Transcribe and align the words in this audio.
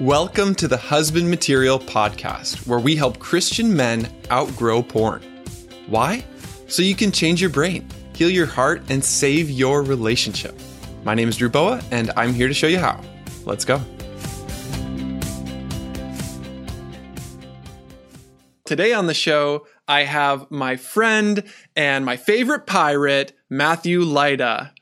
Welcome 0.00 0.54
to 0.54 0.68
the 0.68 0.76
Husband 0.76 1.28
Material 1.28 1.76
Podcast, 1.76 2.68
where 2.68 2.78
we 2.78 2.94
help 2.94 3.18
Christian 3.18 3.74
men 3.74 4.08
outgrow 4.30 4.80
porn. 4.80 5.20
Why? 5.88 6.24
So 6.68 6.82
you 6.84 6.94
can 6.94 7.10
change 7.10 7.40
your 7.40 7.50
brain, 7.50 7.84
heal 8.14 8.30
your 8.30 8.46
heart, 8.46 8.80
and 8.90 9.04
save 9.04 9.50
your 9.50 9.82
relationship. 9.82 10.56
My 11.02 11.14
name 11.14 11.28
is 11.28 11.36
Drew 11.36 11.48
Boa, 11.48 11.82
and 11.90 12.12
I'm 12.16 12.32
here 12.32 12.46
to 12.46 12.54
show 12.54 12.68
you 12.68 12.78
how. 12.78 13.02
Let's 13.44 13.64
go. 13.64 13.80
Today 18.66 18.92
on 18.92 19.08
the 19.08 19.14
show, 19.14 19.66
I 19.88 20.04
have 20.04 20.48
my 20.48 20.76
friend 20.76 21.42
and 21.74 22.04
my 22.04 22.16
favorite 22.16 22.66
pirate, 22.66 23.32
Matthew 23.50 24.02
Lyda. 24.02 24.72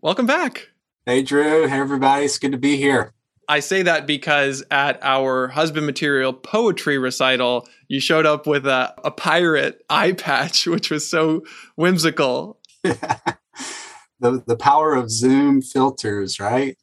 Welcome 0.00 0.26
back. 0.26 0.70
Hey, 1.04 1.22
Drew. 1.22 1.68
Hey, 1.68 1.78
everybody. 1.78 2.24
It's 2.24 2.38
good 2.40 2.50
to 2.50 2.58
be 2.58 2.76
here. 2.76 3.12
I 3.48 3.60
say 3.60 3.82
that 3.82 4.06
because 4.06 4.64
at 4.70 4.98
our 5.02 5.48
husband 5.48 5.86
material 5.86 6.32
poetry 6.32 6.98
recital, 6.98 7.68
you 7.88 8.00
showed 8.00 8.26
up 8.26 8.46
with 8.46 8.66
a, 8.66 8.94
a 9.04 9.10
pirate 9.10 9.84
eye 9.88 10.12
patch, 10.12 10.66
which 10.66 10.90
was 10.90 11.08
so 11.08 11.44
whimsical. 11.76 12.58
the 12.82 12.98
the 14.20 14.56
power 14.56 14.94
of 14.94 15.10
Zoom 15.10 15.62
filters, 15.62 16.40
right? 16.40 16.76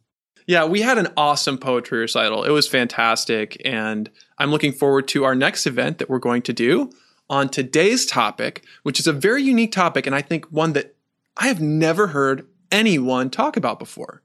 Yeah, 0.47 0.65
we 0.65 0.81
had 0.81 0.97
an 0.97 1.07
awesome 1.15 1.57
poetry 1.57 1.99
recital. 1.99 2.43
It 2.43 2.49
was 2.49 2.67
fantastic. 2.67 3.61
And 3.63 4.09
I'm 4.37 4.51
looking 4.51 4.73
forward 4.73 5.07
to 5.09 5.23
our 5.23 5.35
next 5.35 5.65
event 5.65 5.99
that 5.99 6.09
we're 6.09 6.19
going 6.19 6.41
to 6.43 6.53
do 6.53 6.91
on 7.29 7.47
today's 7.49 8.05
topic, 8.05 8.65
which 8.83 8.99
is 8.99 9.07
a 9.07 9.13
very 9.13 9.41
unique 9.41 9.71
topic. 9.71 10.05
And 10.05 10.15
I 10.15 10.21
think 10.21 10.45
one 10.45 10.73
that 10.73 10.95
I 11.37 11.47
have 11.47 11.61
never 11.61 12.07
heard 12.07 12.45
anyone 12.71 13.29
talk 13.29 13.55
about 13.55 13.79
before 13.79 14.22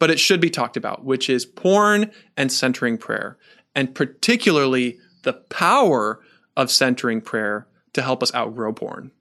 but 0.00 0.10
it 0.10 0.18
should 0.18 0.40
be 0.40 0.50
talked 0.50 0.76
about, 0.76 1.04
which 1.04 1.30
is 1.30 1.46
porn 1.46 2.10
and 2.36 2.50
centering 2.50 2.98
prayer, 2.98 3.38
and 3.76 3.94
particularly 3.94 4.98
the 5.22 5.34
power 5.34 6.20
of 6.56 6.70
centering 6.70 7.20
prayer 7.20 7.68
to 7.92 8.02
help 8.02 8.22
us 8.22 8.34
outgrow 8.34 8.72
porn. 8.72 9.12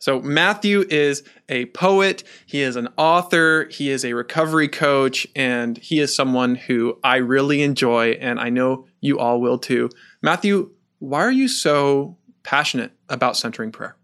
So, 0.00 0.20
Matthew 0.20 0.84
is 0.90 1.22
a 1.48 1.64
poet, 1.66 2.24
he 2.44 2.60
is 2.60 2.76
an 2.76 2.88
author, 2.98 3.68
he 3.70 3.88
is 3.88 4.04
a 4.04 4.12
recovery 4.12 4.68
coach, 4.68 5.26
and 5.34 5.78
he 5.78 5.98
is 5.98 6.14
someone 6.14 6.56
who 6.56 6.98
I 7.02 7.16
really 7.16 7.62
enjoy, 7.62 8.10
and 8.20 8.38
I 8.38 8.50
know 8.50 8.86
you 9.00 9.18
all 9.18 9.40
will 9.40 9.56
too. 9.56 9.88
Matthew, 10.20 10.72
why 10.98 11.20
are 11.20 11.32
you 11.32 11.48
so 11.48 12.18
passionate 12.42 12.92
about 13.08 13.38
centering 13.38 13.72
prayer? 13.72 13.96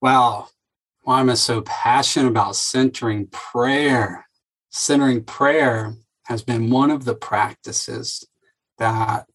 Wow. 0.00 0.48
Why 1.02 1.18
am 1.18 1.30
I 1.30 1.34
so 1.34 1.62
passionate 1.62 2.28
about 2.28 2.54
centering 2.54 3.26
prayer? 3.28 4.26
Centering 4.70 5.24
prayer 5.24 5.94
has 6.24 6.42
been 6.42 6.70
one 6.70 6.90
of 6.90 7.04
the 7.04 7.14
practices 7.14 8.26
that 8.78 9.26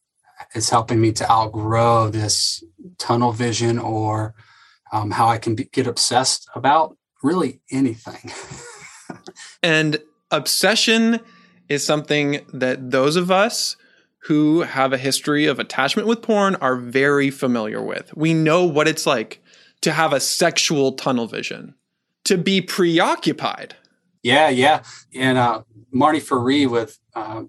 is 0.53 0.69
helping 0.69 0.99
me 0.99 1.11
to 1.11 1.29
outgrow 1.29 2.09
this 2.09 2.63
tunnel 2.97 3.31
vision 3.31 3.77
or 3.77 4.33
um, 4.91 5.11
how 5.11 5.27
I 5.27 5.37
can 5.37 5.55
be, 5.55 5.65
get 5.65 5.87
obsessed 5.87 6.47
about 6.55 6.97
really 7.21 7.61
anything. 7.71 8.31
and 9.63 9.97
obsession 10.31 11.19
is 11.67 11.85
something 11.85 12.45
that 12.53 12.91
those 12.91 13.15
of 13.15 13.31
us 13.31 13.75
who 14.23 14.61
have 14.61 14.93
a 14.93 14.97
history 14.97 15.45
of 15.45 15.59
attachment 15.59 16.07
with 16.07 16.21
porn 16.21 16.55
are 16.55 16.75
very 16.75 17.29
familiar 17.29 17.81
with. 17.81 18.15
We 18.15 18.33
know 18.33 18.65
what 18.65 18.87
it's 18.87 19.05
like 19.05 19.41
to 19.81 19.91
have 19.91 20.13
a 20.13 20.19
sexual 20.19 20.93
tunnel 20.93 21.27
vision, 21.27 21.75
to 22.23 22.37
be 22.37 22.61
preoccupied 22.61 23.75
yeah, 24.25 24.49
yeah. 24.49 24.81
And 25.13 25.37
uh, 25.37 25.61
Marnie 25.93 26.19
Ferree 26.19 26.67
with 26.67 26.97
uh, 27.13 27.43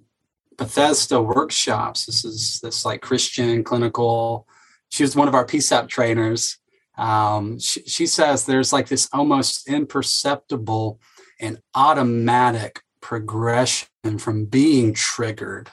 Bethesda 0.59 1.23
workshops. 1.23 2.05
This 2.05 2.23
is 2.23 2.61
this 2.63 2.85
like 2.85 3.01
Christian 3.01 3.65
clinical. 3.65 4.47
She 4.91 5.03
was 5.03 5.17
one 5.17 5.27
of 5.27 5.35
our 5.35 5.47
PSAP 5.47 5.89
trainers. 5.89 6.59
Um, 6.99 7.59
she, 7.59 7.81
she 7.85 8.07
says 8.07 8.45
there's 8.45 8.75
like 8.75 8.89
this 8.89 9.09
almost 9.11 9.67
imperceptible 9.67 11.01
and 11.41 11.63
automatic 11.75 12.83
progression 13.01 14.19
from 14.19 14.45
being 14.45 14.93
triggered 14.93 15.71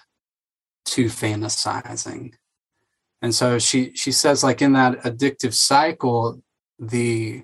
to 0.85 1.07
fantasizing. 1.07 2.31
And 3.22 3.35
so 3.35 3.59
she 3.59 3.94
she 3.94 4.13
says 4.13 4.41
like 4.41 4.61
in 4.61 4.72
that 4.72 5.01
addictive 5.03 5.53
cycle, 5.53 6.41
the 6.79 7.44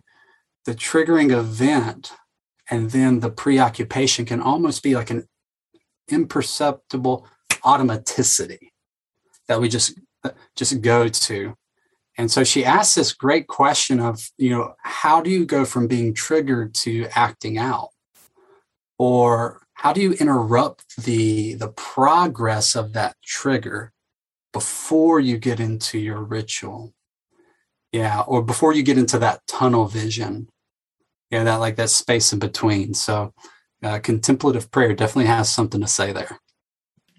the 0.63 0.75
triggering 0.75 1.37
event 1.37 2.13
and 2.69 2.91
then 2.91 3.19
the 3.19 3.31
preoccupation 3.31 4.25
can 4.25 4.41
almost 4.41 4.83
be 4.83 4.95
like 4.95 5.09
an 5.09 5.27
imperceptible 6.09 7.27
automaticity 7.63 8.69
that 9.47 9.59
we 9.59 9.69
just 9.69 9.99
just 10.55 10.81
go 10.81 11.07
to. 11.07 11.55
And 12.17 12.29
so 12.29 12.43
she 12.43 12.65
asked 12.65 12.95
this 12.95 13.13
great 13.13 13.47
question 13.47 13.99
of 13.99 14.29
you 14.37 14.49
know 14.49 14.75
how 14.79 15.21
do 15.21 15.29
you 15.29 15.45
go 15.45 15.65
from 15.65 15.87
being 15.87 16.13
triggered 16.13 16.73
to 16.75 17.07
acting 17.15 17.57
out? 17.57 17.89
Or 18.97 19.61
how 19.73 19.93
do 19.93 20.01
you 20.01 20.13
interrupt 20.13 21.03
the 21.03 21.55
the 21.55 21.69
progress 21.69 22.75
of 22.75 22.93
that 22.93 23.15
trigger 23.23 23.93
before 24.51 25.19
you 25.19 25.37
get 25.37 25.59
into 25.59 25.97
your 25.97 26.21
ritual? 26.21 26.93
Yeah 27.91 28.21
or 28.21 28.43
before 28.43 28.73
you 28.73 28.83
get 28.83 28.97
into 28.97 29.17
that 29.19 29.41
tunnel 29.47 29.87
vision 29.87 30.49
yeah, 31.29 31.43
that 31.43 31.57
like 31.57 31.75
that 31.75 31.89
space 31.89 32.33
in 32.33 32.39
between. 32.39 32.93
So 32.93 33.33
uh, 33.83 33.99
contemplative 33.99 34.71
prayer 34.71 34.93
definitely 34.93 35.25
has 35.25 35.51
something 35.51 35.81
to 35.81 35.87
say 35.87 36.11
there. 36.11 36.39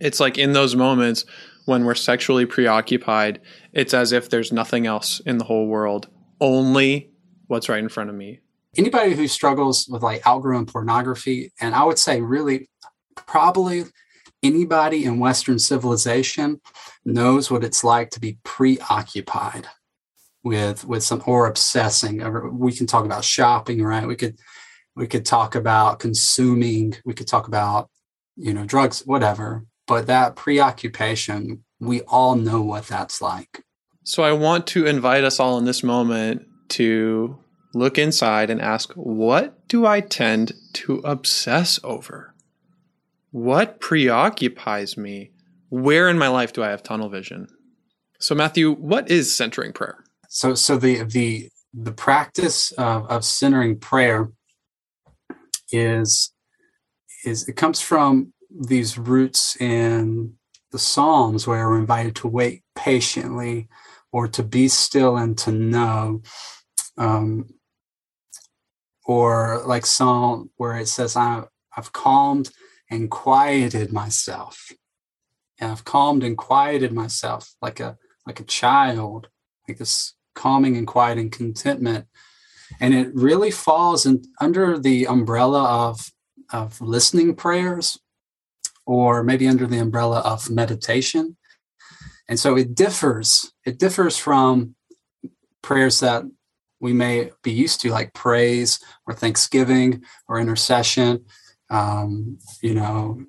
It's 0.01 0.21
like 0.21 0.39
in 0.39 0.53
those 0.53 0.75
moments 0.75 1.25
when 1.67 1.85
we're 1.85 1.95
sexually 1.95 2.47
preoccupied, 2.47 3.41
it's 3.73 3.95
as 3.95 4.13
if 4.13 4.31
there's 4.31 4.53
nothing 4.53 4.87
else 4.87 5.21
in 5.21 5.39
the 5.39 5.45
whole 5.45 5.67
world, 5.67 6.09
only 6.41 7.11
what's 7.47 7.69
right 7.69 7.79
in 7.79 7.89
front 7.89 8.11
of 8.11 8.17
me. 8.17 8.41
Anybody 8.77 9.15
who 9.15 9.29
struggles 9.29 9.87
with 9.89 10.03
like 10.03 10.27
outgrowing 10.27 10.67
pornography, 10.67 11.53
and 11.61 11.75
I 11.75 11.85
would 11.85 11.99
say 11.99 12.21
really 12.21 12.69
probably 13.15 13.85
anybody 14.43 15.05
in 15.05 15.19
Western 15.19 15.59
civilization 15.59 16.61
knows 17.05 17.51
what 17.51 17.65
it's 17.65 17.85
like 17.85 18.11
to 18.11 18.21
be 18.21 18.39
preoccupied 18.43 19.67
with 20.43 20.85
with 20.85 21.03
some 21.03 21.23
or 21.27 21.47
obsessing 21.47 22.23
we 22.59 22.73
can 22.73 22.87
talk 22.87 23.05
about 23.05 23.25
shopping 23.25 23.83
right? 23.83 24.07
We 24.07 24.17
could 24.17 24.39
we 24.97 25.07
could 25.07 25.25
talk 25.25 25.55
about 25.55 25.99
consuming 26.01 26.95
we 27.05 27.15
could 27.15 27.29
talk 27.29 27.49
about 27.49 27.91
you 28.37 28.53
know 28.53 28.65
drugs 28.65 29.01
whatever. 29.01 29.65
But 29.87 30.07
that 30.07 30.37
preoccupation 30.37 31.65
we 31.81 32.03
all 32.03 32.37
know 32.37 32.63
what 32.63 32.87
that's 32.87 33.21
like. 33.21 33.65
So 34.05 34.23
i 34.23 34.33
want 34.33 34.67
to 34.69 34.87
invite 34.87 35.25
us 35.25 35.41
all 35.41 35.59
in 35.59 35.65
this 35.65 35.83
moment 35.83 36.47
to 36.71 37.39
look 37.75 37.99
inside 37.99 38.51
and 38.51 38.61
ask 38.61 38.93
what 38.95 39.69
do 39.69 39.87
i 39.87 40.01
tend 40.01 40.53
to 40.75 40.99
obsess 40.99 41.79
over? 41.85 42.35
What 43.31 43.81
preoccupies 43.81 44.97
me? 44.97 45.31
Where 45.69 46.09
in 46.09 46.19
my 46.19 46.29
life 46.29 46.53
do 46.53 46.63
i 46.63 46.71
have 46.71 46.83
tunnel 46.83 47.09
vision? 47.09 47.49
So 48.19 48.35
matthew 48.35 48.73
what 48.73 49.11
is 49.11 49.35
centering 49.35 49.73
prayer 49.73 50.00
so 50.33 50.55
so 50.55 50.77
the 50.77 51.03
the 51.03 51.51
the 51.75 51.91
practice 51.91 52.71
of, 52.73 53.05
of 53.11 53.25
centering 53.25 53.77
prayer 53.77 54.31
is 55.73 56.33
is 57.25 57.49
it 57.49 57.57
comes 57.57 57.81
from 57.81 58.33
these 58.49 58.97
roots 58.97 59.61
in 59.61 60.35
the 60.71 60.79
psalms 60.79 61.49
where 61.49 61.69
we're 61.69 61.79
invited 61.79 62.15
to 62.15 62.29
wait 62.29 62.63
patiently 62.77 63.69
or 64.13 64.29
to 64.29 64.45
be 64.45 64.69
still 64.69 65.17
and 65.17 65.37
to 65.37 65.51
know 65.51 66.23
um, 66.97 67.49
or 69.05 69.63
like 69.67 69.85
psalm 69.85 70.49
where 70.57 70.77
it 70.77 70.87
says 70.87 71.17
I, 71.17 71.43
i've 71.77 71.93
calmed 71.93 72.51
and 72.89 73.11
quieted 73.11 73.93
myself. 73.93 74.71
And 75.59 75.73
i've 75.73 75.85
calmed 75.85 76.23
and 76.23 76.39
quieted 76.39 76.93
myself 76.93 77.53
like 77.61 77.81
a 77.81 77.99
like 78.29 78.39
a 78.39 78.45
child 78.45 79.29
like 79.67 79.79
this 79.79 80.15
calming 80.35 80.77
and 80.77 80.87
quiet 80.87 81.19
and 81.19 81.33
contentment. 81.33 82.07
And 82.81 82.95
it 82.95 83.15
really 83.15 83.51
falls 83.51 84.07
in, 84.07 84.23
under 84.41 84.79
the 84.79 85.07
umbrella 85.07 85.89
of, 85.89 86.11
of 86.53 86.81
listening 86.81 87.35
prayers 87.35 87.99
or 88.87 89.23
maybe 89.23 89.49
under 89.49 89.67
the 89.67 89.79
umbrella 89.79 90.21
of 90.21 90.51
meditation. 90.51 91.37
And 92.29 92.39
so 92.39 92.57
it 92.57 92.75
differs. 92.75 93.53
It 93.67 93.79
differs 93.79 94.17
from 94.17 94.77
prayers 95.63 96.01
that 96.01 96.25
we 96.81 96.93
may 96.93 97.31
be 97.43 97.53
used 97.53 97.81
to, 97.83 97.91
like 97.91 98.15
praise 98.15 98.81
or 99.07 99.15
thanksgiving 99.15 100.03
or 100.29 100.39
intercession, 100.39 101.27
um, 101.69 102.39
you 102.63 102.75
know, 102.75 103.23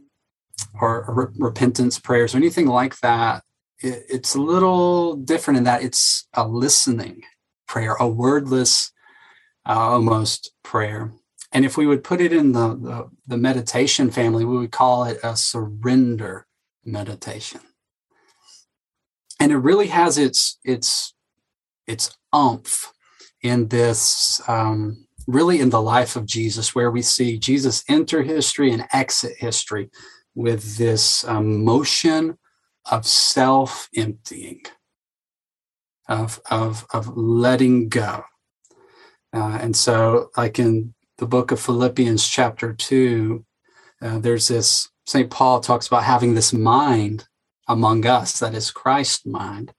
or, 0.80 1.03
or 1.06 1.33
repentance 1.38 2.00
prayers 2.00 2.33
or 2.33 2.38
anything 2.38 2.68
like 2.68 3.00
that 3.00 3.44
it, 3.81 4.05
it's 4.09 4.35
a 4.35 4.41
little 4.41 5.15
different 5.15 5.57
in 5.59 5.63
that 5.65 5.83
it's 5.83 6.27
a 6.33 6.47
listening 6.47 7.23
prayer, 7.67 7.95
a 7.99 8.07
wordless 8.07 8.91
uh, 9.67 9.73
almost 9.73 10.51
prayer. 10.63 11.11
And 11.51 11.65
if 11.65 11.77
we 11.77 11.87
would 11.87 12.03
put 12.03 12.21
it 12.21 12.33
in 12.33 12.53
the, 12.53 12.69
the, 12.75 13.09
the 13.27 13.37
meditation 13.37 14.11
family, 14.11 14.45
we 14.45 14.57
would 14.57 14.71
call 14.71 15.05
it 15.05 15.19
a 15.23 15.35
surrender 15.37 16.47
meditation. 16.85 17.61
and 19.39 19.51
it 19.51 19.57
really 19.57 19.87
has 19.87 20.17
its 20.17 20.59
its 20.63 21.13
its 21.87 22.17
umph 22.33 22.93
in 23.43 23.69
this 23.69 24.41
um, 24.47 25.07
really 25.27 25.59
in 25.59 25.71
the 25.71 25.81
life 25.81 26.15
of 26.15 26.25
Jesus, 26.27 26.75
where 26.75 26.91
we 26.91 27.01
see 27.01 27.39
Jesus 27.39 27.83
enter 27.89 28.23
history 28.23 28.71
and 28.71 28.85
exit 28.93 29.33
history 29.37 29.89
with 30.35 30.77
this 30.77 31.25
um, 31.25 31.63
motion 31.65 32.37
of 32.89 33.05
self 33.05 33.89
emptying, 33.95 34.61
of, 36.07 36.41
of, 36.49 36.85
of 36.93 37.15
letting 37.15 37.89
go. 37.89 38.23
Uh, 39.33 39.59
and 39.61 39.75
so, 39.75 40.29
like 40.35 40.59
in 40.59 40.93
the 41.17 41.27
book 41.27 41.51
of 41.51 41.59
Philippians, 41.59 42.27
chapter 42.27 42.73
2, 42.73 43.45
uh, 44.01 44.19
there's 44.19 44.47
this, 44.47 44.89
St. 45.05 45.29
Paul 45.29 45.59
talks 45.59 45.87
about 45.87 46.03
having 46.03 46.33
this 46.33 46.51
mind 46.51 47.27
among 47.67 48.05
us 48.05 48.39
that 48.39 48.53
is 48.53 48.71
Christ 48.71 49.25
mind. 49.25 49.73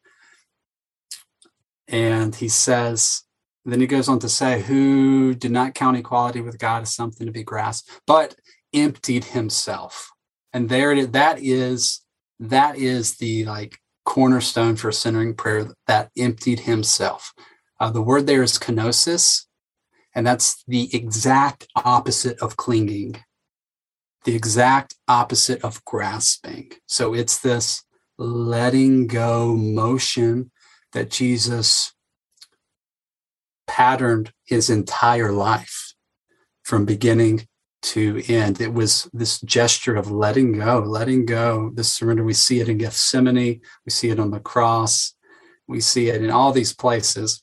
And 1.88 2.34
he 2.34 2.48
says, 2.48 3.24
then 3.64 3.80
he 3.80 3.86
goes 3.86 4.08
on 4.08 4.18
to 4.20 4.28
say, 4.28 4.62
who 4.62 5.34
did 5.34 5.52
not 5.52 5.74
count 5.74 5.96
equality 5.96 6.40
with 6.40 6.58
God 6.58 6.82
as 6.82 6.94
something 6.94 7.26
to 7.26 7.32
be 7.32 7.44
grasped, 7.44 7.90
but 8.06 8.34
emptied 8.72 9.24
himself. 9.24 10.10
And 10.52 10.68
there 10.68 11.06
that 11.06 11.38
is 11.40 12.01
that 12.42 12.76
is 12.76 13.16
the 13.16 13.44
like 13.44 13.78
cornerstone 14.04 14.74
for 14.74 14.90
centering 14.90 15.34
prayer 15.34 15.68
that 15.86 16.10
emptied 16.18 16.60
himself. 16.60 17.32
Uh, 17.78 17.90
the 17.90 18.02
word 18.02 18.26
there 18.26 18.42
is 18.42 18.58
kenosis, 18.58 19.46
and 20.14 20.26
that's 20.26 20.62
the 20.66 20.94
exact 20.94 21.68
opposite 21.76 22.38
of 22.40 22.56
clinging, 22.56 23.22
the 24.24 24.34
exact 24.34 24.94
opposite 25.06 25.62
of 25.62 25.84
grasping. 25.84 26.72
So 26.86 27.14
it's 27.14 27.38
this 27.38 27.84
letting 28.18 29.06
go 29.06 29.54
motion 29.54 30.50
that 30.92 31.10
Jesus 31.10 31.92
patterned 33.68 34.32
his 34.44 34.68
entire 34.68 35.32
life 35.32 35.94
from 36.64 36.84
beginning 36.84 37.46
to 37.82 38.22
end. 38.28 38.60
It 38.60 38.72
was 38.72 39.08
this 39.12 39.40
gesture 39.40 39.96
of 39.96 40.10
letting 40.10 40.52
go, 40.52 40.78
letting 40.80 41.26
go, 41.26 41.70
this 41.74 41.92
surrender. 41.92 42.24
We 42.24 42.34
see 42.34 42.60
it 42.60 42.68
in 42.68 42.78
Gethsemane, 42.78 43.60
we 43.84 43.90
see 43.90 44.10
it 44.10 44.20
on 44.20 44.30
the 44.30 44.40
cross, 44.40 45.14
we 45.66 45.80
see 45.80 46.08
it 46.08 46.22
in 46.22 46.30
all 46.30 46.52
these 46.52 46.72
places. 46.72 47.42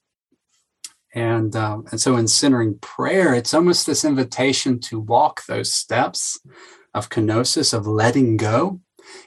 And, 1.13 1.55
um, 1.55 1.85
and 1.91 1.99
so 1.99 2.15
in 2.17 2.27
centering 2.27 2.77
prayer, 2.79 3.33
it's 3.33 3.53
almost 3.53 3.85
this 3.85 4.05
invitation 4.05 4.79
to 4.81 4.99
walk 4.99 5.45
those 5.45 5.73
steps 5.73 6.39
of 6.93 7.09
kenosis, 7.09 7.73
of 7.73 7.87
letting 7.87 8.37
go, 8.37 8.79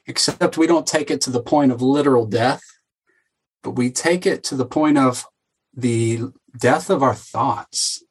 except 0.07 0.57
we 0.57 0.67
don't 0.67 0.87
take 0.87 1.11
it 1.11 1.21
to 1.23 1.31
the 1.31 1.43
point 1.43 1.73
of 1.73 1.83
literal 1.83 2.27
death, 2.27 2.63
but 3.63 3.73
we 3.73 3.91
take 3.91 4.27
it 4.27 4.45
to 4.45 4.55
the 4.55 4.65
point 4.65 4.99
of 4.99 5.27
the 5.75 6.23
death 6.59 6.91
of 6.91 7.03
our 7.03 7.15
thoughts. 7.15 8.03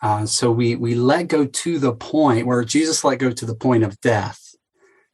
Uh, 0.00 0.26
so 0.26 0.50
we 0.50 0.76
we 0.76 0.94
let 0.94 1.28
go 1.28 1.44
to 1.44 1.78
the 1.78 1.94
point 1.94 2.46
where 2.46 2.64
Jesus 2.64 3.04
let 3.04 3.18
go 3.18 3.32
to 3.32 3.46
the 3.46 3.54
point 3.54 3.82
of 3.82 4.00
death. 4.00 4.54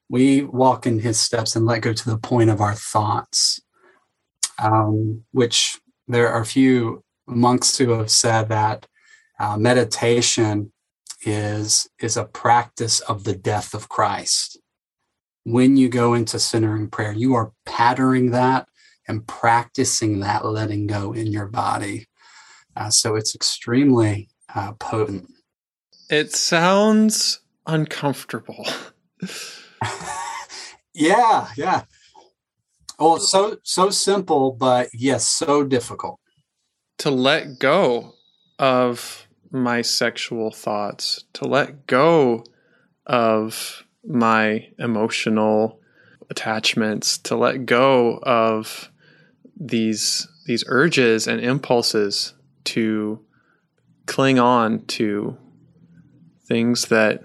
We 0.08 0.42
walk 0.42 0.86
in 0.86 0.98
His 0.98 1.18
steps 1.18 1.56
and 1.56 1.64
let 1.64 1.80
go 1.82 1.92
to 1.92 2.10
the 2.10 2.18
point 2.18 2.50
of 2.50 2.60
our 2.60 2.74
thoughts, 2.74 3.60
um, 4.58 5.24
which 5.32 5.78
there 6.06 6.28
are 6.28 6.42
a 6.42 6.46
few 6.46 7.02
monks 7.26 7.78
who 7.78 7.90
have 7.92 8.10
said 8.10 8.48
that 8.50 8.86
uh, 9.40 9.56
meditation 9.56 10.72
is 11.22 11.88
is 11.98 12.16
a 12.16 12.24
practice 12.24 13.00
of 13.00 13.24
the 13.24 13.34
death 13.34 13.72
of 13.72 13.88
Christ. 13.88 14.60
When 15.44 15.76
you 15.76 15.88
go 15.88 16.14
into 16.14 16.38
centering 16.38 16.88
prayer, 16.88 17.12
you 17.12 17.34
are 17.34 17.52
patterning 17.64 18.30
that 18.32 18.68
and 19.08 19.26
practicing 19.26 20.20
that 20.20 20.44
letting 20.44 20.86
go 20.86 21.12
in 21.12 21.26
your 21.28 21.46
body. 21.46 22.06
Uh, 22.76 22.90
so 22.90 23.16
it's 23.16 23.34
extremely 23.34 24.28
uh, 24.54 24.72
potent. 24.72 25.28
It 26.10 26.32
sounds 26.32 27.40
uncomfortable. 27.66 28.66
yeah, 30.94 31.48
yeah. 31.56 31.82
Oh, 32.98 33.18
so 33.18 33.58
so 33.62 33.90
simple, 33.90 34.52
but 34.52 34.88
yes, 34.92 35.26
so 35.28 35.64
difficult. 35.64 36.20
To 36.98 37.10
let 37.10 37.58
go 37.58 38.14
of 38.58 39.26
my 39.50 39.82
sexual 39.82 40.50
thoughts, 40.50 41.24
to 41.34 41.46
let 41.46 41.86
go 41.86 42.44
of 43.06 43.84
my 44.06 44.68
emotional 44.78 45.80
attachments, 46.30 47.18
to 47.18 47.36
let 47.36 47.66
go 47.66 48.18
of 48.22 48.90
these 49.58 50.28
these 50.46 50.64
urges 50.68 51.26
and 51.26 51.40
impulses 51.40 52.34
to 52.64 53.24
cling 54.06 54.38
on 54.38 54.84
to 54.86 55.36
things 56.46 56.86
that 56.86 57.20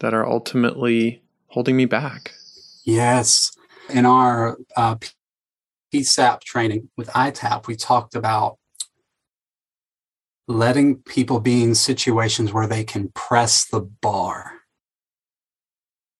that 0.00 0.14
are 0.14 0.26
ultimately 0.26 1.22
holding 1.48 1.76
me 1.76 1.84
back. 1.84 2.32
Yes. 2.84 3.52
In 3.90 4.06
our 4.06 4.58
uh, 4.76 4.96
PSAP 5.92 6.40
training 6.42 6.88
with 6.96 7.08
ITAP, 7.08 7.66
we 7.66 7.74
talked 7.74 8.14
about 8.14 8.58
letting 10.46 10.96
people 10.96 11.40
be 11.40 11.62
in 11.62 11.74
situations 11.74 12.52
where 12.52 12.66
they 12.66 12.84
can 12.84 13.10
press 13.14 13.66
the 13.66 13.80
bar, 13.80 14.52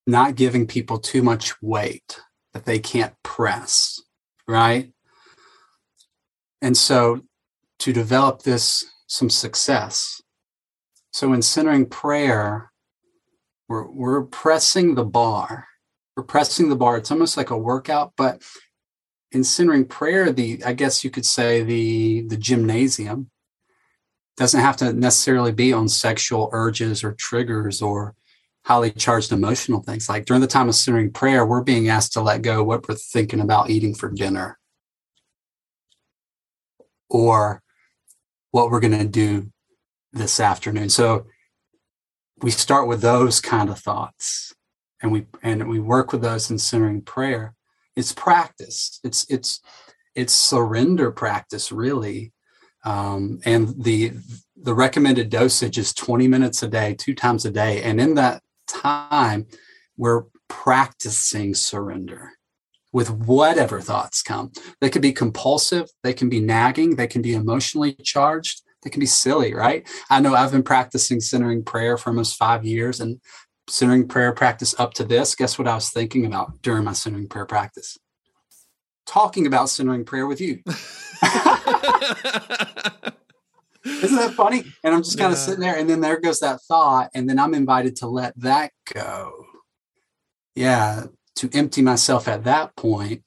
not 0.07 0.35
giving 0.35 0.67
people 0.67 0.99
too 0.99 1.23
much 1.23 1.61
weight 1.63 2.21
that 2.53 2.67
they 2.67 2.79
can't 2.79 3.15
press, 3.23 4.01
right? 4.47 4.93
And 6.61 6.77
so 6.77 7.23
to 7.81 7.93
develop 7.93 8.43
this 8.43 8.85
some 9.09 9.29
success. 9.29 10.23
So 11.11 11.33
in 11.33 11.43
centering 11.43 11.87
prayer, 11.87 12.71
we're, 13.69 13.91
we're 13.91 14.23
pressing 14.23 14.95
the 14.95 15.05
bar. 15.05 15.67
We're 16.17 16.23
pressing 16.23 16.69
the 16.69 16.77
bar. 16.77 16.97
It's 16.99 17.11
almost 17.11 17.37
like 17.37 17.51
a 17.51 17.59
workout, 17.59 18.13
but 18.17 18.43
in 19.33 19.45
centering 19.45 19.85
prayer, 19.85 20.33
the 20.33 20.63
I 20.65 20.73
guess 20.73 21.05
you 21.05 21.11
could 21.11 21.27
say 21.27 21.63
the 21.63 22.23
the 22.23 22.37
gymnasium 22.37 23.31
doesn't 24.37 24.61
have 24.61 24.77
to 24.79 24.93
necessarily 24.93 25.53
be 25.53 25.73
on 25.73 25.89
sexual 25.89 26.49
urges 26.53 27.05
or 27.05 27.13
triggers 27.13 27.83
or 27.83 28.15
highly 28.65 28.91
charged 28.91 29.33
emotional 29.33 29.83
things. 29.83 30.09
Like 30.09 30.25
during 30.25 30.41
the 30.41 30.47
time 30.47 30.69
of 30.69 30.75
centering 30.75 31.13
prayer, 31.13 31.45
we're 31.45 31.63
being 31.63 31.89
asked 31.89 32.13
to 32.15 32.21
let 32.21 32.43
go 32.43 32.63
what 32.63 32.89
we're 32.89 32.95
thinking 32.95 33.41
about 33.41 33.71
eating 33.71 33.95
for 33.95 34.11
dinner. 34.11 34.59
Or 37.11 37.63
what 38.51 38.71
we're 38.71 38.81
going 38.81 38.99
to 38.99 39.07
do 39.07 39.51
this 40.13 40.41
afternoon. 40.41 40.89
So 40.89 41.27
we 42.41 42.51
start 42.51 42.89
with 42.89 43.01
those 43.01 43.41
kind 43.41 43.69
of 43.69 43.79
thoughts 43.79 44.55
and 45.03 45.13
we 45.13 45.27
and 45.43 45.69
we 45.69 45.79
work 45.79 46.13
with 46.13 46.23
those 46.23 46.51
in 46.51 46.59
centering 46.59 47.03
prayer. 47.03 47.55
It's 47.97 48.13
practice. 48.13 49.01
It's 49.05 49.27
it's 49.29 49.61
it's 50.15 50.33
surrender 50.33 51.11
practice 51.11 51.71
really. 51.71 52.33
Um, 52.85 53.41
and 53.45 53.75
the 53.83 54.13
the 54.57 54.75
recommended 54.75 55.31
dosage 55.31 55.79
is 55.79 55.93
20 55.93 56.27
minutes 56.29 56.63
a 56.63 56.69
day, 56.69 56.95
two 56.95 57.15
times 57.15 57.45
a 57.45 57.51
day. 57.51 57.83
And 57.83 58.01
in 58.01 58.15
that 58.15 58.43
time, 58.67 59.47
we're 59.97 60.25
practicing 60.49 61.55
surrender 61.55 62.33
with 62.93 63.11
whatever 63.11 63.81
thoughts 63.81 64.23
come. 64.23 64.53
They 64.81 64.91
could 64.91 65.03
be 65.03 65.13
compulsive, 65.13 65.89
they 66.03 66.13
can 66.13 66.29
be 66.29 66.41
nagging, 66.41 66.97
they 66.97 67.07
can 67.07 67.23
be 67.23 67.35
emotionally 67.35 67.93
charged, 67.95 68.63
they 68.83 68.91
can 68.91 69.01
be 69.01 69.07
silly, 69.07 69.55
right? 69.55 69.87
I 70.11 70.21
know 70.21 70.35
I've 70.35 70.53
been 70.53 70.63
practicing 70.63 71.21
centering 71.21 71.65
prayer 71.65 71.99
for 71.99 72.11
almost 72.11 72.37
five 72.37 72.65
years 72.65 73.01
and 73.01 73.21
centering 73.69 74.09
prayer 74.09 74.33
practice 74.33 74.75
up 74.79 74.95
to 74.95 75.05
this. 75.05 75.35
Guess 75.35 75.59
what 75.59 75.69
I 75.69 75.75
was 75.75 75.91
thinking 75.91 76.25
about 76.25 76.63
during 76.63 76.85
my 76.85 76.93
centering 76.93 77.29
prayer 77.29 77.47
practice? 77.47 77.99
Talking 79.07 79.47
about 79.47 79.69
centering 79.69 80.05
prayer 80.05 80.27
with 80.27 80.41
you. 80.41 80.63
Isn't 83.85 84.17
that 84.17 84.35
funny? 84.37 84.65
And 84.85 84.95
I'm 84.95 85.03
just 85.03 85.19
kind 85.19 85.33
of 85.33 85.39
sitting 85.39 85.61
there, 85.61 85.77
and 85.77 85.89
then 85.89 86.01
there 86.01 86.21
goes 86.21 86.41
that 86.41 86.61
thought, 86.63 87.11
and 87.15 87.29
then 87.29 87.39
I'm 87.39 87.55
invited 87.55 87.97
to 87.97 88.07
let 88.07 88.39
that 88.41 88.73
go. 88.93 89.47
Yeah, 90.55 91.05
to 91.39 91.49
empty 91.53 91.83
myself 91.83 92.27
at 92.27 92.45
that 92.45 92.75
point. 92.77 93.23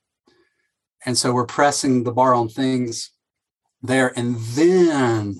And 1.05 1.17
so 1.17 1.33
we're 1.33 1.45
pressing 1.45 2.03
the 2.03 2.11
bar 2.11 2.33
on 2.33 2.49
things 2.49 3.11
there. 3.81 4.11
And 4.17 4.35
then 4.35 5.39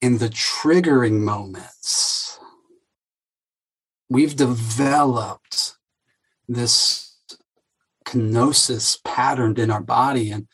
in 0.00 0.18
the 0.18 0.28
triggering 0.28 1.20
moments, 1.20 2.38
we've 4.08 4.36
developed 4.36 5.76
this 6.48 7.16
kenosis 8.06 9.02
patterned 9.04 9.58
in 9.58 9.70
our 9.70 9.82
body. 9.82 10.30
And 10.30 10.48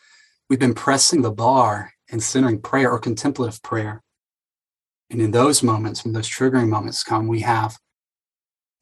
we've 0.48 0.60
been 0.60 0.74
pressing 0.74 1.22
the 1.22 1.32
bar 1.32 1.92
and 2.10 2.22
centering 2.22 2.60
prayer 2.60 2.90
or 2.92 2.98
contemplative 2.98 3.62
prayer. 3.62 4.02
And 5.10 5.20
in 5.20 5.32
those 5.32 5.62
moments, 5.62 6.04
when 6.04 6.12
those 6.12 6.28
triggering 6.28 6.68
moments 6.68 7.02
come, 7.02 7.26
we 7.26 7.40
have 7.40 7.78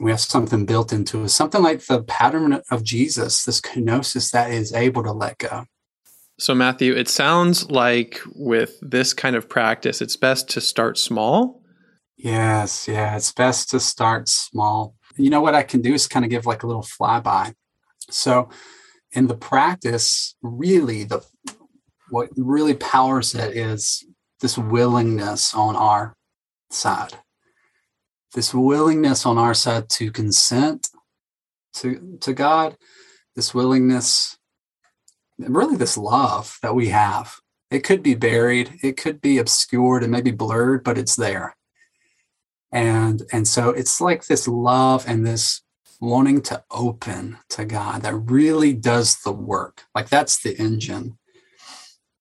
We 0.00 0.10
have 0.10 0.20
something 0.20 0.66
built 0.66 0.92
into 0.92 1.24
us, 1.24 1.32
something 1.32 1.62
like 1.62 1.86
the 1.86 2.02
pattern 2.02 2.60
of 2.70 2.82
Jesus, 2.82 3.44
this 3.44 3.60
kenosis 3.60 4.30
that 4.32 4.50
is 4.50 4.72
able 4.72 5.02
to 5.04 5.12
let 5.12 5.38
go. 5.38 5.64
So, 6.38 6.54
Matthew, 6.54 6.94
it 6.94 7.08
sounds 7.08 7.70
like 7.70 8.20
with 8.34 8.76
this 8.82 9.14
kind 9.14 9.36
of 9.36 9.48
practice, 9.48 10.02
it's 10.02 10.16
best 10.16 10.48
to 10.50 10.60
start 10.60 10.98
small. 10.98 11.62
Yes, 12.16 12.88
yeah, 12.88 13.16
it's 13.16 13.32
best 13.32 13.70
to 13.70 13.80
start 13.80 14.28
small. 14.28 14.96
You 15.16 15.30
know 15.30 15.40
what 15.40 15.54
I 15.54 15.62
can 15.62 15.80
do 15.80 15.94
is 15.94 16.08
kind 16.08 16.24
of 16.24 16.30
give 16.30 16.44
like 16.44 16.64
a 16.64 16.66
little 16.66 16.82
flyby. 16.82 17.54
So, 18.10 18.48
in 19.12 19.28
the 19.28 19.36
practice, 19.36 20.34
really, 20.42 21.04
the 21.04 21.24
what 22.10 22.30
really 22.36 22.74
powers 22.74 23.34
it 23.34 23.56
is 23.56 24.04
this 24.40 24.58
willingness 24.58 25.54
on 25.54 25.76
our 25.76 26.16
side. 26.70 27.14
This 28.34 28.52
willingness 28.52 29.24
on 29.24 29.38
our 29.38 29.54
side 29.54 29.88
to 29.90 30.12
consent 30.12 30.88
to, 31.74 32.18
to 32.20 32.32
God, 32.32 32.76
this 33.34 33.54
willingness, 33.54 34.36
really 35.38 35.76
this 35.76 35.96
love 35.96 36.58
that 36.62 36.74
we 36.74 36.88
have. 36.88 37.36
It 37.70 37.84
could 37.84 38.02
be 38.02 38.14
buried, 38.14 38.78
it 38.82 38.96
could 38.96 39.20
be 39.20 39.38
obscured 39.38 40.02
and 40.02 40.12
maybe 40.12 40.30
blurred, 40.30 40.84
but 40.84 40.98
it's 40.98 41.16
there. 41.16 41.56
And 42.70 43.22
and 43.32 43.46
so 43.46 43.70
it's 43.70 44.00
like 44.00 44.26
this 44.26 44.48
love 44.48 45.04
and 45.06 45.24
this 45.24 45.62
wanting 46.00 46.42
to 46.42 46.62
open 46.70 47.38
to 47.48 47.64
God 47.64 48.02
that 48.02 48.14
really 48.14 48.72
does 48.72 49.16
the 49.22 49.32
work. 49.32 49.84
Like 49.94 50.08
that's 50.08 50.42
the 50.42 50.56
engine. 50.58 51.16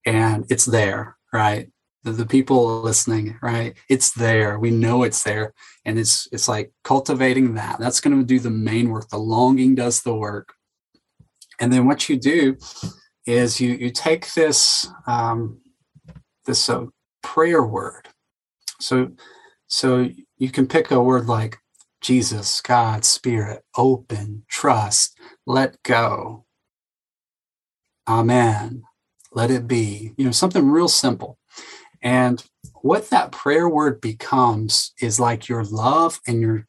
And 0.05 0.45
it's 0.49 0.65
there, 0.65 1.17
right? 1.31 1.72
The, 2.03 2.11
the 2.11 2.25
people 2.25 2.81
listening, 2.81 3.37
right? 3.41 3.75
It's 3.89 4.11
there. 4.11 4.59
We 4.59 4.71
know 4.71 5.03
it's 5.03 5.23
there. 5.23 5.53
And 5.85 5.97
it's 5.97 6.27
it's 6.31 6.47
like 6.47 6.71
cultivating 6.83 7.53
that. 7.55 7.79
That's 7.79 8.01
going 8.01 8.17
to 8.17 8.25
do 8.25 8.39
the 8.39 8.49
main 8.49 8.89
work. 8.89 9.09
The 9.09 9.17
longing 9.17 9.75
does 9.75 10.01
the 10.01 10.13
work. 10.13 10.53
And 11.59 11.71
then 11.71 11.85
what 11.85 12.09
you 12.09 12.17
do 12.17 12.57
is 13.25 13.61
you 13.61 13.73
you 13.73 13.89
take 13.89 14.33
this 14.33 14.89
um, 15.07 15.61
this 16.45 16.69
uh, 16.69 16.85
prayer 17.21 17.63
word. 17.63 18.09
So 18.79 19.11
so 19.67 20.09
you 20.37 20.49
can 20.49 20.67
pick 20.67 20.91
a 20.91 21.01
word 21.01 21.27
like 21.27 21.57
Jesus, 22.01 22.59
God, 22.59 23.05
Spirit, 23.05 23.63
open, 23.77 24.43
trust, 24.49 25.17
let 25.47 25.81
go. 25.83 26.45
Amen. 28.07 28.83
Let 29.31 29.49
it 29.49 29.67
be. 29.67 30.11
You 30.17 30.25
know, 30.25 30.31
something 30.31 30.69
real 30.69 30.89
simple. 30.89 31.39
And 32.03 32.43
what 32.81 33.09
that 33.09 33.31
prayer 33.31 33.67
word 33.67 33.99
becomes 34.01 34.93
is 35.01 35.19
like 35.19 35.47
your 35.47 35.63
love 35.63 36.19
and 36.27 36.41
your 36.41 36.67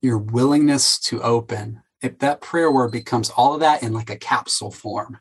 your 0.00 0.18
willingness 0.18 0.98
to 1.00 1.22
open. 1.22 1.82
If 2.02 2.18
that 2.20 2.40
prayer 2.40 2.70
word 2.70 2.92
becomes 2.92 3.30
all 3.30 3.54
of 3.54 3.60
that 3.60 3.82
in 3.82 3.92
like 3.92 4.10
a 4.10 4.16
capsule 4.16 4.70
form 4.70 5.18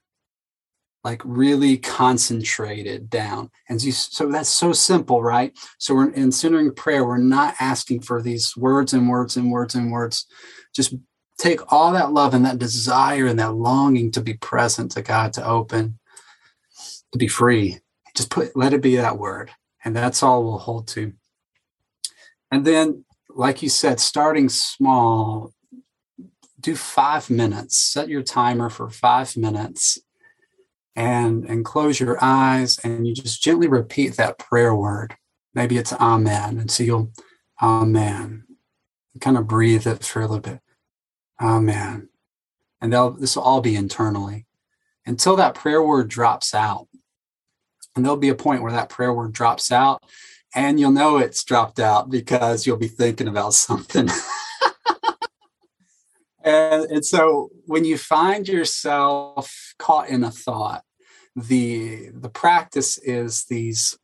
like 1.03 1.21
really 1.25 1.77
concentrated 1.77 3.09
down. 3.09 3.49
And 3.67 3.81
so 3.81 4.31
that's 4.31 4.49
so 4.49 4.71
simple, 4.71 5.21
right? 5.21 5.57
So 5.77 5.95
we're 5.95 6.11
in 6.11 6.31
centering 6.31 6.73
prayer, 6.73 7.05
we're 7.05 7.17
not 7.17 7.55
asking 7.59 8.01
for 8.01 8.21
these 8.21 8.55
words 8.55 8.93
and 8.93 9.09
words 9.09 9.35
and 9.35 9.51
words 9.51 9.75
and 9.75 9.91
words. 9.91 10.25
Just 10.73 10.95
take 11.37 11.73
all 11.73 11.91
that 11.91 12.13
love 12.13 12.33
and 12.33 12.45
that 12.45 12.59
desire 12.59 13.25
and 13.25 13.39
that 13.39 13.55
longing 13.55 14.11
to 14.11 14.21
be 14.21 14.35
present 14.35 14.91
to 14.91 15.01
God, 15.01 15.33
to 15.33 15.45
open, 15.45 15.99
to 17.11 17.17
be 17.17 17.27
free. 17.27 17.79
Just 18.15 18.29
put, 18.29 18.55
let 18.55 18.73
it 18.73 18.81
be 18.81 18.95
that 18.97 19.17
word. 19.17 19.51
And 19.83 19.95
that's 19.95 20.23
all 20.23 20.43
we'll 20.43 20.57
hold 20.57 20.87
to. 20.89 21.13
And 22.51 22.65
then, 22.65 23.05
like 23.29 23.63
you 23.63 23.69
said, 23.69 23.99
starting 23.99 24.47
small, 24.49 25.53
do 26.59 26.75
five 26.75 27.29
minutes, 27.29 27.77
set 27.77 28.07
your 28.07 28.21
timer 28.21 28.69
for 28.69 28.89
five 28.89 29.35
minutes 29.35 29.99
and 30.95 31.43
and 31.45 31.65
close 31.65 31.99
your 31.99 32.17
eyes 32.21 32.79
and 32.83 33.07
you 33.07 33.13
just 33.13 33.41
gently 33.41 33.67
repeat 33.67 34.15
that 34.15 34.37
prayer 34.37 34.75
word. 34.75 35.15
Maybe 35.53 35.77
it's 35.77 35.93
amen 35.93 36.59
and 36.59 36.69
so 36.69 36.83
you'll 36.83 37.11
amen. 37.61 38.45
Kind 39.19 39.37
of 39.37 39.47
breathe 39.47 39.85
it 39.85 40.03
for 40.03 40.21
a 40.21 40.27
little 40.27 40.39
bit. 40.39 40.59
Amen. 41.41 42.09
And 42.81 42.93
this 43.19 43.35
will 43.35 43.43
all 43.43 43.61
be 43.61 43.75
internally. 43.75 44.45
Until 45.05 45.35
that 45.35 45.55
prayer 45.55 45.81
word 45.81 46.07
drops 46.07 46.53
out 46.53 46.87
and 47.95 48.03
there'll 48.03 48.17
be 48.17 48.29
a 48.29 48.35
point 48.35 48.61
where 48.61 48.71
that 48.71 48.89
prayer 48.89 49.13
word 49.13 49.33
drops 49.33 49.71
out 49.71 50.03
and 50.55 50.79
you'll 50.79 50.91
know 50.91 51.17
it's 51.17 51.43
dropped 51.43 51.79
out 51.79 52.09
because 52.09 52.65
you'll 52.65 52.77
be 52.77 52.87
thinking 52.87 53.27
about 53.27 53.53
something 53.53 54.09
and, 56.43 56.83
and 56.91 57.05
so 57.05 57.49
when 57.65 57.85
you 57.85 57.97
find 57.97 58.47
yourself 58.47 59.73
caught 59.79 60.09
in 60.09 60.23
a 60.23 60.31
thought, 60.31 60.83
the 61.35 62.09
the 62.13 62.29
practice 62.29 62.97
is 62.99 63.45
these 63.45 63.97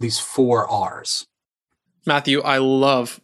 these 0.00 0.18
four 0.18 0.70
R's. 0.70 1.26
Matthew, 2.06 2.40
I 2.42 2.58
love 2.58 3.20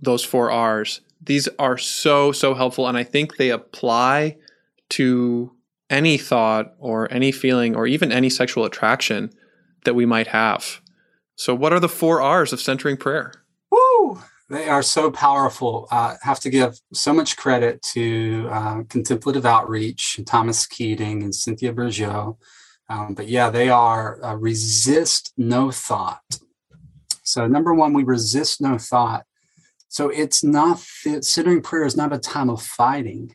those 0.00 0.22
four 0.22 0.50
R's. 0.50 1.00
These 1.20 1.48
are 1.58 1.78
so, 1.78 2.32
so 2.32 2.54
helpful. 2.54 2.86
And 2.86 2.98
I 2.98 3.02
think 3.02 3.36
they 3.36 3.50
apply 3.50 4.36
to 4.90 5.52
any 5.88 6.18
thought 6.18 6.74
or 6.78 7.10
any 7.12 7.32
feeling 7.32 7.74
or 7.74 7.86
even 7.86 8.12
any 8.12 8.28
sexual 8.28 8.64
attraction 8.64 9.30
that 9.84 9.94
we 9.94 10.06
might 10.06 10.28
have. 10.28 10.80
So, 11.36 11.54
what 11.54 11.72
are 11.72 11.80
the 11.80 11.88
four 11.88 12.20
R's 12.20 12.52
of 12.52 12.60
centering 12.60 12.96
prayer? 12.96 13.32
Woo! 13.70 14.20
They 14.50 14.68
are 14.68 14.82
so 14.82 15.10
powerful. 15.10 15.88
Uh, 15.90 16.16
have 16.22 16.38
to 16.40 16.50
give 16.50 16.78
so 16.92 17.12
much 17.12 17.36
credit 17.36 17.82
to 17.92 18.46
uh, 18.50 18.82
Contemplative 18.88 19.46
Outreach, 19.46 20.20
Thomas 20.26 20.66
Keating, 20.66 21.22
and 21.22 21.34
Cynthia 21.34 21.72
Bourgeault. 21.72 22.36
Um, 22.88 23.14
but 23.14 23.28
yeah, 23.28 23.50
they 23.50 23.70
are 23.70 24.22
uh, 24.22 24.34
resist 24.34 25.32
no 25.36 25.70
thought. 25.70 26.38
So, 27.22 27.46
number 27.46 27.74
one, 27.74 27.94
we 27.94 28.04
resist 28.04 28.60
no 28.60 28.78
thought. 28.78 29.24
So, 29.88 30.08
it's 30.10 30.44
not 30.44 30.78
centering 30.78 31.62
prayer 31.62 31.84
is 31.84 31.96
not 31.96 32.12
a 32.12 32.18
time 32.18 32.50
of 32.50 32.62
fighting. 32.62 33.34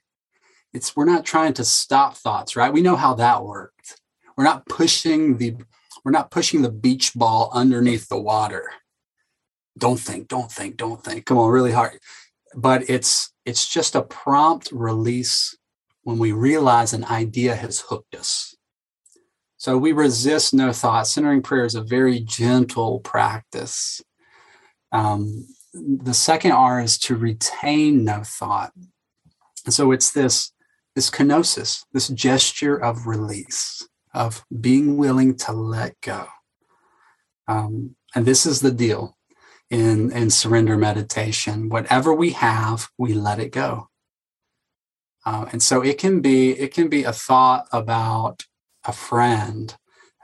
It's 0.74 0.96
we're 0.96 1.06
not 1.06 1.26
trying 1.26 1.54
to 1.54 1.66
stop 1.66 2.16
thoughts, 2.16 2.56
right? 2.56 2.72
We 2.72 2.82
know 2.84 2.96
how 2.96 3.16
that 3.16 3.44
worked. 3.44 4.00
We're 4.38 4.44
not 4.44 4.68
pushing 4.68 5.38
the 5.38 5.58
we're 6.04 6.12
not 6.12 6.32
pushing 6.32 6.62
the 6.62 6.72
beach 6.72 7.14
ball 7.14 7.50
underneath 7.54 8.08
the 8.08 8.20
water 8.20 8.70
don't 9.80 10.00
think, 10.00 10.28
don't 10.28 10.52
think, 10.52 10.78
don't 10.78 11.04
think. 11.04 11.26
Come 11.26 11.38
on, 11.38 11.50
really 11.50 11.72
hard. 11.72 12.00
But 12.56 12.90
it's 12.90 13.32
it's 13.46 13.68
just 13.68 13.96
a 13.96 14.02
prompt 14.04 14.72
release 14.72 15.58
when 16.04 16.18
we 16.18 16.32
realize 16.32 16.94
an 16.94 17.06
idea 17.06 17.56
has 17.56 17.80
hooked 17.80 18.16
us. 18.16 18.56
So 19.58 19.78
we 19.78 19.92
resist 19.92 20.54
no 20.54 20.72
thought. 20.72 21.08
Centering 21.08 21.42
prayer 21.42 21.66
is 21.66 21.76
a 21.76 21.82
very 21.82 22.20
gentle 22.22 23.00
practice. 23.00 24.02
Um, 24.92 25.48
the 25.74 26.14
second 26.14 26.52
R 26.52 26.82
is 26.82 26.98
to 27.00 27.16
retain 27.16 28.04
no 28.04 28.24
thought. 28.24 28.72
And 29.66 29.74
so 29.74 29.92
it's 29.92 30.12
this, 30.12 30.52
this 30.96 31.10
kenosis, 31.10 31.84
this 31.94 32.08
gesture 32.08 32.78
of 32.78 33.06
release, 33.06 33.88
of 34.14 34.44
being 34.60 34.98
willing 34.98 35.36
to 35.36 35.52
let 35.52 36.00
go. 36.02 36.28
Um, 37.48 37.96
and 38.16 38.26
this 38.26 38.46
is 38.46 38.62
the 38.62 38.72
deal 38.72 39.18
in, 39.70 40.12
in 40.12 40.30
surrender 40.30 40.78
meditation. 40.78 41.70
Whatever 41.70 42.14
we 42.14 42.32
have, 42.32 42.90
we 42.98 43.14
let 43.14 43.40
it 43.40 43.52
go. 43.52 43.90
Uh, 45.26 45.46
and 45.52 45.62
so 45.62 45.82
it 45.82 45.98
can 45.98 46.22
be 46.22 46.52
it 46.52 46.74
can 46.74 46.88
be 46.88 47.04
a 47.04 47.12
thought 47.12 47.68
about 47.72 48.46
a 48.86 48.94
friend 48.94 49.76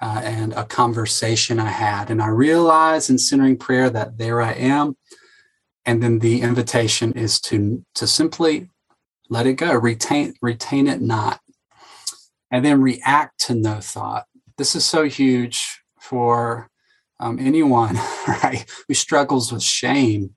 uh, 0.01 0.21
and 0.23 0.53
a 0.53 0.63
conversation 0.63 1.59
I 1.59 1.69
had, 1.69 2.09
and 2.09 2.21
I 2.21 2.27
realize 2.27 3.09
in 3.09 3.17
centering 3.17 3.57
prayer 3.57 3.89
that 3.89 4.17
there 4.17 4.41
I 4.41 4.53
am, 4.53 4.95
and 5.85 6.01
then 6.01 6.19
the 6.19 6.41
invitation 6.41 7.11
is 7.13 7.39
to 7.41 7.85
to 7.95 8.07
simply 8.07 8.69
let 9.29 9.47
it 9.47 9.55
go, 9.55 9.73
retain 9.73 10.33
retain 10.41 10.87
it 10.87 11.01
not, 11.01 11.39
and 12.51 12.63
then 12.63 12.81
react 12.81 13.39
to 13.41 13.55
no 13.55 13.79
thought. 13.79 14.25
This 14.57 14.75
is 14.75 14.85
so 14.85 15.03
huge 15.03 15.81
for 15.99 16.69
um, 17.19 17.39
anyone 17.39 17.95
right 18.27 18.65
who 18.87 18.93
struggles 18.93 19.51
with 19.51 19.63
shame. 19.63 20.35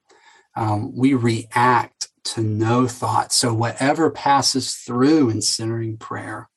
Um, 0.57 0.97
we 0.97 1.15
react 1.15 2.09
to 2.25 2.43
no 2.43 2.87
thought. 2.89 3.33
So 3.33 3.55
whatever 3.55 4.11
passes 4.11 4.75
through 4.75 5.31
in 5.31 5.41
centering 5.43 5.97
prayer 5.97 6.49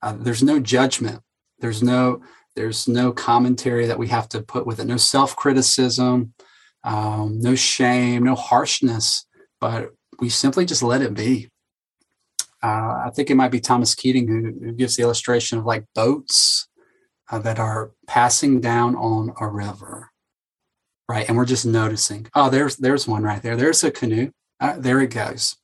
uh, 0.00 0.12
there's 0.16 0.44
no 0.44 0.60
judgment. 0.60 1.22
There's 1.58 1.82
no 1.82 2.22
there's 2.54 2.88
no 2.88 3.12
commentary 3.12 3.86
that 3.86 3.98
we 3.98 4.08
have 4.08 4.28
to 4.30 4.42
put 4.42 4.66
with 4.66 4.80
it. 4.80 4.86
No 4.86 4.96
self-criticism 4.96 6.34
um, 6.84 7.40
no 7.40 7.54
shame 7.54 8.24
no 8.24 8.34
harshness 8.34 9.26
but 9.60 9.90
we 10.20 10.28
simply 10.28 10.64
just 10.64 10.82
let 10.82 11.02
it 11.02 11.14
be 11.14 11.50
uh, 12.62 13.02
i 13.06 13.10
think 13.14 13.30
it 13.30 13.36
might 13.36 13.50
be 13.50 13.60
thomas 13.60 13.94
keating 13.94 14.26
who, 14.28 14.66
who 14.66 14.72
gives 14.72 14.96
the 14.96 15.02
illustration 15.02 15.58
of 15.58 15.64
like 15.64 15.84
boats 15.94 16.68
uh, 17.30 17.38
that 17.38 17.58
are 17.58 17.92
passing 18.06 18.60
down 18.60 18.94
on 18.96 19.32
a 19.40 19.46
river 19.46 20.10
right 21.08 21.28
and 21.28 21.36
we're 21.36 21.44
just 21.44 21.66
noticing 21.66 22.26
oh 22.34 22.50
there's 22.50 22.76
there's 22.76 23.06
one 23.08 23.22
right 23.22 23.42
there 23.42 23.56
there's 23.56 23.84
a 23.84 23.90
canoe 23.90 24.30
Uh, 24.60 24.76
there 24.78 25.00
it 25.00 25.10
goes. 25.14 25.56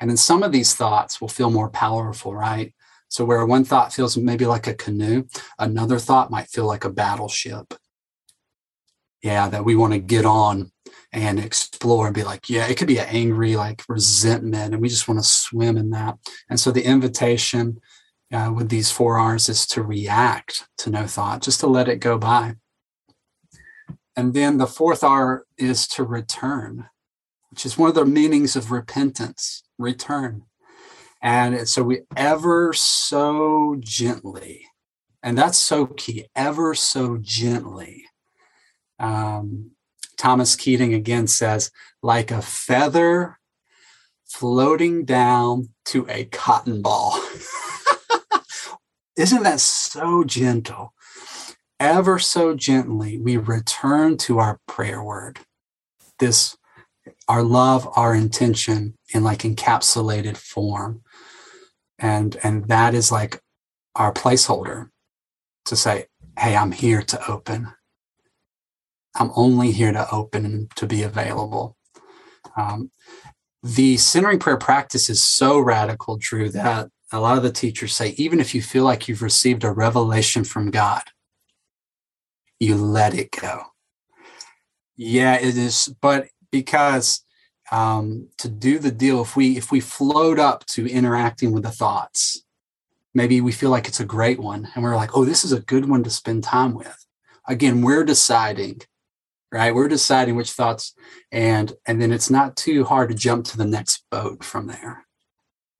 And 0.00 0.10
then 0.10 0.16
some 0.16 0.42
of 0.42 0.50
these 0.52 0.74
thoughts 0.74 1.20
will 1.20 1.28
feel 1.28 1.50
more 1.50 1.70
powerful, 1.70 2.34
right? 2.34 2.74
So, 3.08 3.24
where 3.24 3.46
one 3.46 3.64
thought 3.64 3.92
feels 3.92 4.16
maybe 4.16 4.46
like 4.46 4.66
a 4.66 4.74
canoe, 4.74 5.26
another 5.58 5.98
thought 6.00 6.30
might 6.30 6.48
feel 6.50 6.66
like 6.66 6.84
a 6.84 6.90
battleship. 6.90 7.74
Yeah, 9.22 9.48
that 9.48 9.64
we 9.64 9.76
want 9.76 9.92
to 9.92 10.00
get 10.00 10.24
on 10.24 10.72
and 11.12 11.38
explore 11.38 12.06
and 12.06 12.14
be 12.14 12.24
like, 12.24 12.48
yeah, 12.48 12.66
it 12.66 12.76
could 12.76 12.88
be 12.88 12.98
an 12.98 13.08
angry, 13.08 13.54
like 13.56 13.82
resentment, 13.88 14.72
and 14.72 14.80
we 14.82 14.88
just 14.88 15.08
want 15.08 15.20
to 15.20 15.28
swim 15.28 15.76
in 15.76 15.90
that. 15.90 16.18
And 16.48 16.58
so, 16.58 16.70
the 16.70 16.84
invitation 16.84 17.80
uh, 18.32 18.52
with 18.54 18.70
these 18.70 18.90
four 18.90 19.18
R's 19.18 19.48
is 19.48 19.66
to 19.68 19.82
react 19.82 20.66
to 20.78 20.90
no 20.90 21.06
thought, 21.06 21.42
just 21.42 21.60
to 21.60 21.66
let 21.66 21.88
it 21.88 21.96
go 21.96 22.18
by. 22.18 22.54
And 24.16 24.34
then 24.34 24.58
the 24.58 24.66
fourth 24.66 25.04
R 25.04 25.44
is 25.56 25.86
to 25.88 26.04
return, 26.04 26.88
which 27.50 27.64
is 27.64 27.78
one 27.78 27.88
of 27.88 27.94
the 27.94 28.04
meanings 28.04 28.56
of 28.56 28.70
repentance, 28.70 29.62
return. 29.78 30.44
And 31.22 31.68
so 31.68 31.82
we 31.82 32.00
ever 32.16 32.72
so 32.72 33.76
gently, 33.78 34.66
and 35.22 35.38
that's 35.38 35.58
so 35.58 35.86
key, 35.86 36.26
ever 36.34 36.74
so 36.74 37.18
gently. 37.20 38.06
Um, 38.98 39.72
Thomas 40.22 40.54
Keating 40.54 40.94
again 40.94 41.26
says, 41.26 41.72
like 42.00 42.30
a 42.30 42.40
feather 42.40 43.40
floating 44.24 45.04
down 45.04 45.70
to 45.86 46.06
a 46.08 46.26
cotton 46.26 46.80
ball. 46.80 47.20
Isn't 49.16 49.42
that 49.42 49.58
so 49.58 50.22
gentle? 50.22 50.94
Ever 51.80 52.20
so 52.20 52.54
gently, 52.54 53.18
we 53.18 53.36
return 53.36 54.16
to 54.18 54.38
our 54.38 54.60
prayer 54.68 55.02
word. 55.02 55.40
This, 56.20 56.56
our 57.26 57.42
love, 57.42 57.88
our 57.96 58.14
intention 58.14 58.96
in 59.12 59.24
like 59.24 59.40
encapsulated 59.40 60.36
form. 60.36 61.02
And, 61.98 62.36
and 62.44 62.68
that 62.68 62.94
is 62.94 63.10
like 63.10 63.42
our 63.96 64.12
placeholder 64.12 64.90
to 65.64 65.74
say, 65.74 66.06
Hey, 66.38 66.54
I'm 66.54 66.70
here 66.70 67.02
to 67.02 67.28
open. 67.28 67.72
I'm 69.14 69.30
only 69.36 69.72
here 69.72 69.92
to 69.92 70.10
open 70.10 70.44
and 70.44 70.70
to 70.76 70.86
be 70.86 71.02
available. 71.02 71.76
Um, 72.56 72.90
the 73.62 73.96
centering 73.96 74.38
prayer 74.38 74.56
practice 74.56 75.08
is 75.08 75.22
so 75.22 75.58
radical, 75.58 76.16
Drew, 76.16 76.48
that 76.50 76.88
a 77.12 77.20
lot 77.20 77.36
of 77.36 77.42
the 77.42 77.52
teachers 77.52 77.94
say 77.94 78.10
even 78.10 78.40
if 78.40 78.54
you 78.54 78.62
feel 78.62 78.84
like 78.84 79.06
you've 79.06 79.22
received 79.22 79.64
a 79.64 79.70
revelation 79.70 80.44
from 80.44 80.70
God, 80.70 81.02
you 82.58 82.76
let 82.76 83.14
it 83.14 83.30
go. 83.30 83.62
Yeah, 84.96 85.34
it 85.34 85.56
is, 85.56 85.94
but 86.00 86.28
because 86.50 87.24
um, 87.70 88.28
to 88.38 88.48
do 88.48 88.78
the 88.78 88.90
deal, 88.90 89.22
if 89.22 89.36
we 89.36 89.56
if 89.56 89.72
we 89.72 89.80
float 89.80 90.38
up 90.38 90.64
to 90.66 90.86
interacting 90.86 91.52
with 91.52 91.62
the 91.62 91.70
thoughts, 91.70 92.44
maybe 93.14 93.40
we 93.40 93.52
feel 93.52 93.70
like 93.70 93.88
it's 93.88 94.00
a 94.00 94.04
great 94.04 94.38
one, 94.38 94.68
and 94.74 94.84
we're 94.84 94.96
like, 94.96 95.16
oh, 95.16 95.24
this 95.24 95.44
is 95.44 95.52
a 95.52 95.60
good 95.60 95.88
one 95.88 96.04
to 96.04 96.10
spend 96.10 96.44
time 96.44 96.74
with. 96.74 97.06
Again, 97.48 97.82
we're 97.82 98.04
deciding, 98.04 98.82
right? 99.52 99.74
We're 99.74 99.88
deciding 99.88 100.34
which 100.34 100.52
thoughts, 100.52 100.94
and 101.30 101.72
and 101.86 102.00
then 102.00 102.10
it's 102.10 102.30
not 102.30 102.56
too 102.56 102.84
hard 102.84 103.10
to 103.10 103.14
jump 103.14 103.44
to 103.46 103.56
the 103.56 103.66
next 103.66 104.04
boat 104.10 104.42
from 104.42 104.66
there. 104.66 105.06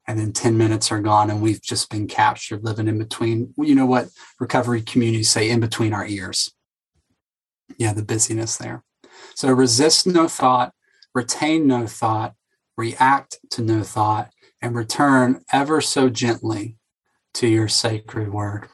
And 0.06 0.18
then 0.18 0.32
10 0.32 0.58
minutes 0.58 0.90
are 0.90 1.00
gone 1.00 1.30
and 1.30 1.40
we've 1.40 1.62
just 1.62 1.88
been 1.88 2.08
captured 2.08 2.64
living 2.64 2.88
in 2.88 2.98
between 2.98 3.54
you 3.56 3.76
know 3.76 3.86
what 3.86 4.08
recovery 4.40 4.82
communities 4.82 5.30
say 5.30 5.48
in 5.48 5.60
between 5.60 5.92
our 5.92 6.04
ears. 6.04 6.52
Yeah 7.78 7.92
the 7.92 8.02
busyness 8.02 8.56
there. 8.56 8.82
So 9.34 9.48
resist 9.52 10.06
no 10.06 10.26
thought 10.26 10.72
retain 11.14 11.66
no 11.66 11.86
thought 11.86 12.34
react 12.76 13.38
to 13.50 13.62
no 13.62 13.82
thought 13.82 14.30
and 14.60 14.74
return 14.74 15.42
ever 15.52 15.80
so 15.80 16.08
gently 16.08 16.76
to 17.34 17.46
your 17.46 17.68
sacred 17.68 18.32
word. 18.32 18.68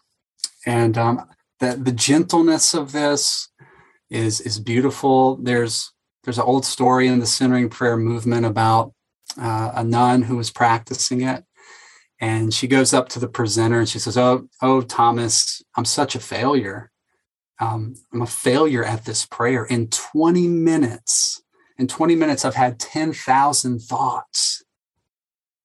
And 0.67 0.99
um, 0.99 1.29
the, 1.61 1.79
the 1.81 1.93
gentleness 1.93 2.75
of 2.75 2.93
this 2.93 3.49
is 4.11 4.41
is 4.41 4.59
beautiful 4.59 5.37
there's 5.37 5.93
there's 6.25 6.39
an 6.39 6.45
old 6.45 6.65
story 6.65 7.07
in 7.07 7.21
the 7.21 7.27
centering 7.27 7.69
prayer 7.69 7.97
movement 7.97 8.45
about 8.45 8.93
uh, 9.41 9.73
a 9.75 9.85
nun 9.85 10.23
who 10.23 10.37
was 10.37 10.51
practicing 10.51 11.23
it. 11.23 11.45
And 12.21 12.53
she 12.53 12.67
goes 12.67 12.93
up 12.93 13.09
to 13.11 13.19
the 13.19 13.29
presenter 13.29 13.79
and 13.79 13.89
she 13.89 13.99
says, 13.99 14.19
Oh, 14.19 14.49
oh, 14.61 14.83
Thomas, 14.83 15.63
I'm 15.77 15.85
such 15.85 16.15
a 16.15 16.21
failure. 16.21 16.91
Um, 17.61 17.95
I'm 18.13 18.23
a 18.23 18.27
failure 18.27 18.85
at 18.85 19.05
this 19.05 19.25
prayer. 19.25 19.65
In 19.65 19.89
20 19.89 20.49
minutes, 20.49 21.43
in 21.77 21.87
20 21.87 22.17
minutes, 22.17 22.45
I've 22.45 22.55
had 22.55 22.79
10,000 22.79 23.79
thoughts. 23.81 24.63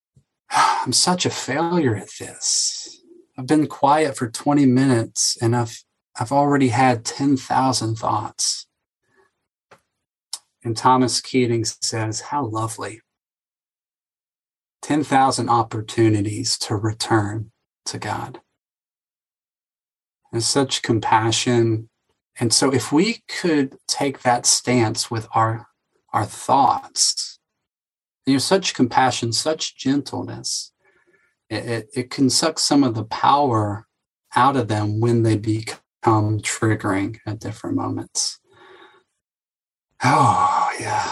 I'm 0.50 0.94
such 0.94 1.26
a 1.26 1.32
failure 1.32 1.96
at 1.96 2.10
this. 2.20 3.02
I've 3.38 3.48
been 3.48 3.66
quiet 3.66 4.16
for 4.16 4.30
20 4.30 4.68
minutes 4.68 5.38
and 5.42 5.56
I've 5.56 5.84
I've 6.20 6.32
already 6.32 6.70
had 6.70 7.06
10,000 7.06 7.96
thoughts. 7.96 8.68
And 10.64 10.78
Thomas 10.78 11.20
Keating 11.20 11.66
says, 11.66 12.22
How 12.22 12.46
lovely. 12.46 13.02
10,000 14.84 15.50
opportunities 15.50 16.58
to 16.60 16.76
return 16.76 17.52
to 17.86 17.98
God. 17.98 18.42
And 20.32 20.44
such 20.44 20.82
compassion. 20.82 21.90
And 22.40 22.54
so 22.54 22.72
if 22.74 22.92
we 22.92 23.24
could 23.28 23.78
take 23.88 24.22
that 24.22 24.46
stance 24.46 25.10
with 25.10 25.28
our, 25.34 25.68
our 26.12 26.26
thoughts, 26.26 27.40
you 28.26 28.34
know, 28.34 28.40
such 28.40 28.74
compassion, 28.74 29.32
such 29.34 29.78
gentleness, 29.78 30.72
it, 31.50 31.66
it, 31.66 31.90
it 31.96 32.10
can 32.10 32.30
suck 32.30 32.60
some 32.60 32.84
of 32.84 32.96
the 32.96 33.06
power 33.06 33.88
out 34.36 34.56
of 34.56 34.68
them 34.68 35.00
when 35.00 35.24
they 35.24 35.38
become 35.38 35.80
triggering 36.04 37.18
at 37.26 37.40
different 37.40 37.76
moments. 37.76 38.40
Oh, 40.04 40.70
yeah. 40.80 41.12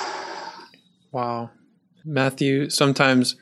Wow. 1.12 1.51
Matthew, 2.04 2.69
sometimes 2.69 3.36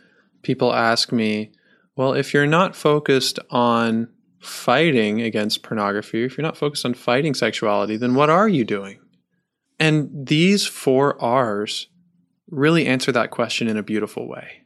people 0.44 0.74
ask 0.74 1.12
me, 1.12 1.52
well, 1.96 2.14
if 2.14 2.34
you're 2.34 2.48
not 2.48 2.76
focused 2.76 3.40
on 3.50 4.10
fighting 4.40 5.22
against 5.22 5.64
pornography, 5.64 6.24
if 6.24 6.38
you're 6.38 6.46
not 6.46 6.58
focused 6.58 6.86
on 6.86 6.94
fighting 6.94 7.34
sexuality, 7.34 7.98
then 7.98 8.16
what 8.16 8.30
are 8.30 8.48
you 8.48 8.64
doing? 8.64 9.00
And 9.80 10.10
these 10.28 10.66
four 10.66 11.22
R's 11.22 11.88
really 12.50 12.86
answer 12.86 13.12
that 13.12 13.32
question 13.32 13.68
in 13.68 13.78
a 13.78 13.84
beautiful 13.84 14.28
way. 14.28 14.64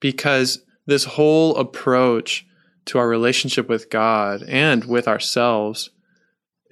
Because 0.00 0.64
this 0.86 1.04
whole 1.04 1.56
approach 1.56 2.46
to 2.86 2.98
our 2.98 3.08
relationship 3.08 3.68
with 3.68 3.90
God 3.90 4.42
and 4.48 4.84
with 4.84 5.06
ourselves 5.06 5.90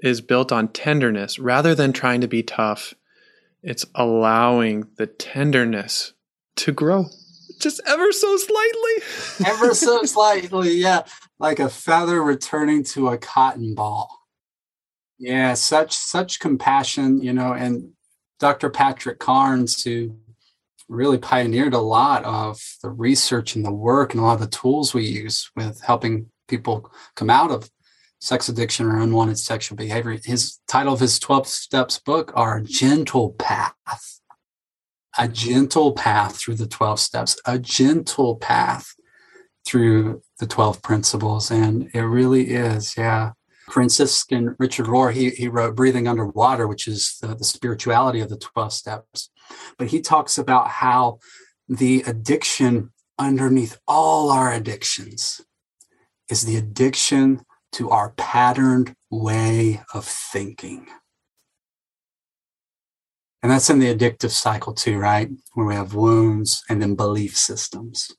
is 0.03 0.21
built 0.21 0.53
on 0.53 0.69
tenderness 0.69 1.39
rather 1.39 1.75
than 1.75 1.93
trying 1.93 2.21
to 2.21 2.29
be 2.29 2.43
tough. 2.43 2.95
It's 3.63 3.85
allowing 3.95 4.89
the 4.97 5.07
tenderness 5.07 6.13
to 6.57 6.73
grow 6.73 7.07
just 7.61 7.81
ever 7.87 8.11
so 8.11 8.37
slightly. 8.37 9.47
ever 9.47 9.75
so 9.75 10.03
slightly, 10.05 10.73
yeah. 10.73 11.03
Like 11.39 11.61
a 11.61 11.69
feather 11.69 12.23
returning 12.23 12.83
to 12.85 13.09
a 13.09 13.19
cotton 13.19 13.75
ball. 13.75 14.19
Yeah, 15.19 15.55
such 15.55 15.93
such 15.93 16.41
compassion, 16.41 17.23
you 17.23 17.33
know, 17.33 17.53
and 17.53 17.93
Dr. 18.39 18.71
Patrick 18.71 19.19
Carnes, 19.19 19.85
who 19.85 20.17
really 20.89 21.19
pioneered 21.19 21.75
a 21.75 21.79
lot 21.79 22.25
of 22.25 22.61
the 22.83 22.91
research 22.91 23.55
and 23.55 23.65
the 23.65 23.73
work 23.73 24.13
and 24.13 24.21
a 24.21 24.25
lot 24.25 24.35
of 24.35 24.41
the 24.41 24.47
tools 24.49 24.93
we 24.93 25.07
use 25.07 25.51
with 25.55 25.81
helping 25.83 26.27
people 26.49 26.91
come 27.15 27.31
out 27.31 27.51
of 27.51 27.71
sex 28.21 28.49
addiction 28.49 28.87
or 28.87 28.99
unwanted 29.01 29.39
sexual 29.39 29.77
behavior. 29.77 30.19
His 30.25 30.59
title 30.69 30.93
of 30.93 31.01
his 31.01 31.19
12 31.19 31.47
steps 31.47 31.99
book 31.99 32.33
are 32.35 32.61
Gentle 32.61 33.33
Path 33.33 34.21
a 35.19 35.29
gentle 35.29 35.93
path 35.93 36.37
through 36.37 36.55
the 36.55 36.67
12 36.67 37.01
steps, 37.01 37.37
a 37.45 37.59
gentle 37.59 38.37
path 38.37 38.95
through 39.67 40.23
the 40.39 40.47
12 40.47 40.83
principles. 40.83 41.51
And 41.51 41.91
it 41.93 42.03
really 42.03 42.51
is, 42.51 42.97
yeah. 42.97 43.33
Franciscan 43.71 44.57
Richard 44.59 44.87
Rohr, 44.87 45.13
he, 45.13 45.31
he 45.31 45.47
wrote 45.47 45.77
Breathing 45.77 46.09
Underwater, 46.09 46.67
which 46.67 46.89
is 46.89 47.19
the, 47.21 47.37
the 47.37 47.45
spirituality 47.45 48.21
of 48.21 48.29
the 48.29 48.37
12 48.37 48.73
steps. 48.73 49.31
But 49.79 49.89
he 49.89 50.01
talks 50.01 50.39
about 50.39 50.69
how 50.69 51.19
the 51.69 52.03
addiction 52.07 52.91
underneath 53.19 53.79
all 53.87 54.31
our 54.31 54.53
addictions 54.53 55.41
is 56.29 56.47
the 56.47 56.57
addiction 56.57 57.43
to 57.73 57.91
our 57.91 58.11
patterned 58.11 58.95
way 59.11 59.81
of 59.95 60.05
thinking. 60.05 60.87
And 63.43 63.51
that's 63.51 63.71
in 63.71 63.79
the 63.79 63.95
addictive 63.95 64.31
cycle 64.31 64.75
too, 64.75 64.99
right? 64.99 65.31
Where 65.55 65.67
we 65.67 65.75
have 65.75 65.95
wounds 65.95 66.63
and 66.69 66.83
then 66.83 66.95
belief 66.95 67.37
systems. 67.37 68.13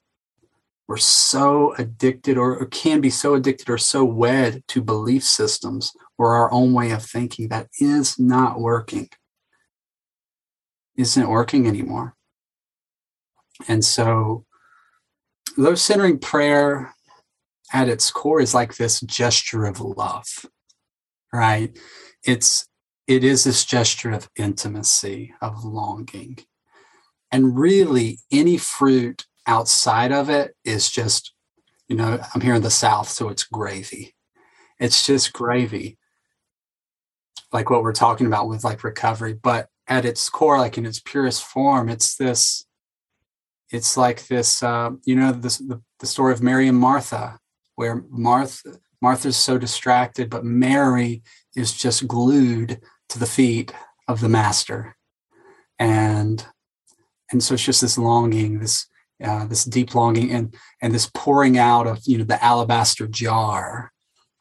We're 0.87 0.97
so 0.97 1.73
addicted 1.77 2.37
or, 2.37 2.65
can 2.65 3.01
be 3.01 3.09
so 3.09 3.35
addicted 3.35 3.69
or 3.69 3.77
so 3.77 4.03
wed 4.03 4.63
to 4.69 4.81
belief 4.81 5.23
systems 5.23 5.93
or 6.17 6.35
our 6.35 6.51
own 6.51 6.73
way 6.73 6.91
of 6.91 7.03
thinking 7.03 7.47
that 7.47 7.69
is 7.79 8.19
not 8.19 8.59
working. 8.59 9.09
Isn't 10.97 11.29
working 11.29 11.67
anymore. 11.67 12.15
And 13.67 13.85
so, 13.85 14.45
low 15.55 15.75
centering 15.75 16.19
prayer 16.19 16.93
at 17.71 17.89
its 17.89 18.11
core 18.11 18.41
is 18.41 18.53
like 18.53 18.75
this 18.75 18.99
gesture 19.01 19.65
of 19.65 19.79
love, 19.79 20.45
right? 21.33 21.77
It's 22.23 22.67
it 23.07 23.23
is 23.23 23.43
this 23.43 23.65
gesture 23.65 24.11
of 24.11 24.29
intimacy, 24.35 25.33
of 25.41 25.63
longing. 25.63 26.37
And 27.31 27.57
really, 27.57 28.19
any 28.31 28.57
fruit 28.57 29.25
outside 29.47 30.11
of 30.11 30.29
it 30.29 30.55
is 30.63 30.89
just, 30.89 31.33
you 31.87 31.95
know, 31.95 32.19
I'm 32.33 32.41
here 32.41 32.55
in 32.55 32.61
the 32.61 32.69
South, 32.69 33.09
so 33.09 33.29
it's 33.29 33.43
gravy. 33.43 34.15
It's 34.79 35.05
just 35.05 35.33
gravy, 35.33 35.97
like 37.51 37.69
what 37.69 37.83
we're 37.83 37.93
talking 37.93 38.27
about 38.27 38.47
with 38.47 38.63
like 38.63 38.83
recovery. 38.83 39.33
But 39.33 39.67
at 39.87 40.05
its 40.05 40.29
core, 40.29 40.57
like 40.57 40.77
in 40.77 40.85
its 40.85 40.99
purest 40.99 41.43
form, 41.43 41.89
it's 41.89 42.15
this, 42.15 42.65
it's 43.71 43.97
like 43.97 44.27
this, 44.27 44.61
uh, 44.63 44.91
you 45.05 45.15
know, 45.15 45.31
this, 45.31 45.57
the, 45.57 45.81
the 45.99 46.07
story 46.07 46.33
of 46.33 46.41
Mary 46.41 46.67
and 46.67 46.77
Martha, 46.77 47.39
where 47.75 48.03
Martha, 48.09 48.79
Martha's 49.01 49.37
so 49.37 49.57
distracted, 49.57 50.29
but 50.29 50.45
Mary 50.45 51.23
is 51.55 51.73
just 51.73 52.07
glued 52.07 52.79
to 53.09 53.19
the 53.19 53.25
feet 53.25 53.73
of 54.07 54.21
the 54.21 54.29
master. 54.29 54.95
And 55.79 56.45
and 57.31 57.41
so 57.41 57.53
it's 57.53 57.63
just 57.63 57.81
this 57.81 57.97
longing, 57.97 58.59
this 58.59 58.87
uh, 59.23 59.45
this 59.45 59.63
deep 59.63 59.95
longing, 59.95 60.31
and 60.31 60.55
and 60.81 60.93
this 60.93 61.09
pouring 61.13 61.57
out 61.57 61.87
of 61.87 62.01
you 62.05 62.17
know 62.17 62.23
the 62.23 62.43
alabaster 62.43 63.07
jar 63.07 63.91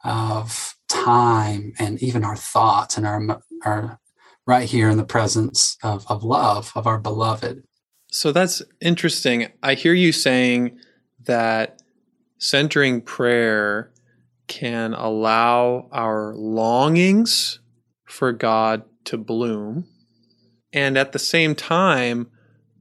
of 0.04 0.74
time 0.88 1.72
and 1.78 2.02
even 2.02 2.24
our 2.24 2.36
thoughts 2.36 2.96
and 2.96 3.06
our 3.06 3.42
our 3.64 3.98
right 4.46 4.68
here 4.68 4.88
in 4.88 4.96
the 4.96 5.04
presence 5.04 5.76
of 5.82 6.04
of 6.10 6.24
love 6.24 6.72
of 6.74 6.86
our 6.86 6.98
beloved. 6.98 7.62
So 8.10 8.32
that's 8.32 8.60
interesting. 8.80 9.48
I 9.62 9.74
hear 9.74 9.94
you 9.94 10.12
saying 10.12 10.78
that 11.24 11.80
centering 12.40 13.00
prayer 13.00 13.92
can 14.48 14.94
allow 14.94 15.88
our 15.92 16.34
longings 16.34 17.60
for 18.04 18.32
God 18.32 18.82
to 19.04 19.16
bloom 19.16 19.86
and 20.72 20.98
at 20.98 21.12
the 21.12 21.18
same 21.18 21.54
time 21.54 22.28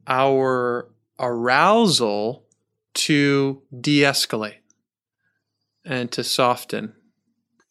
our 0.08 0.90
arousal 1.20 2.46
to 2.94 3.62
de 3.80 4.02
escalate 4.02 4.62
and 5.86 6.12
to 6.12 6.24
soften. 6.24 6.94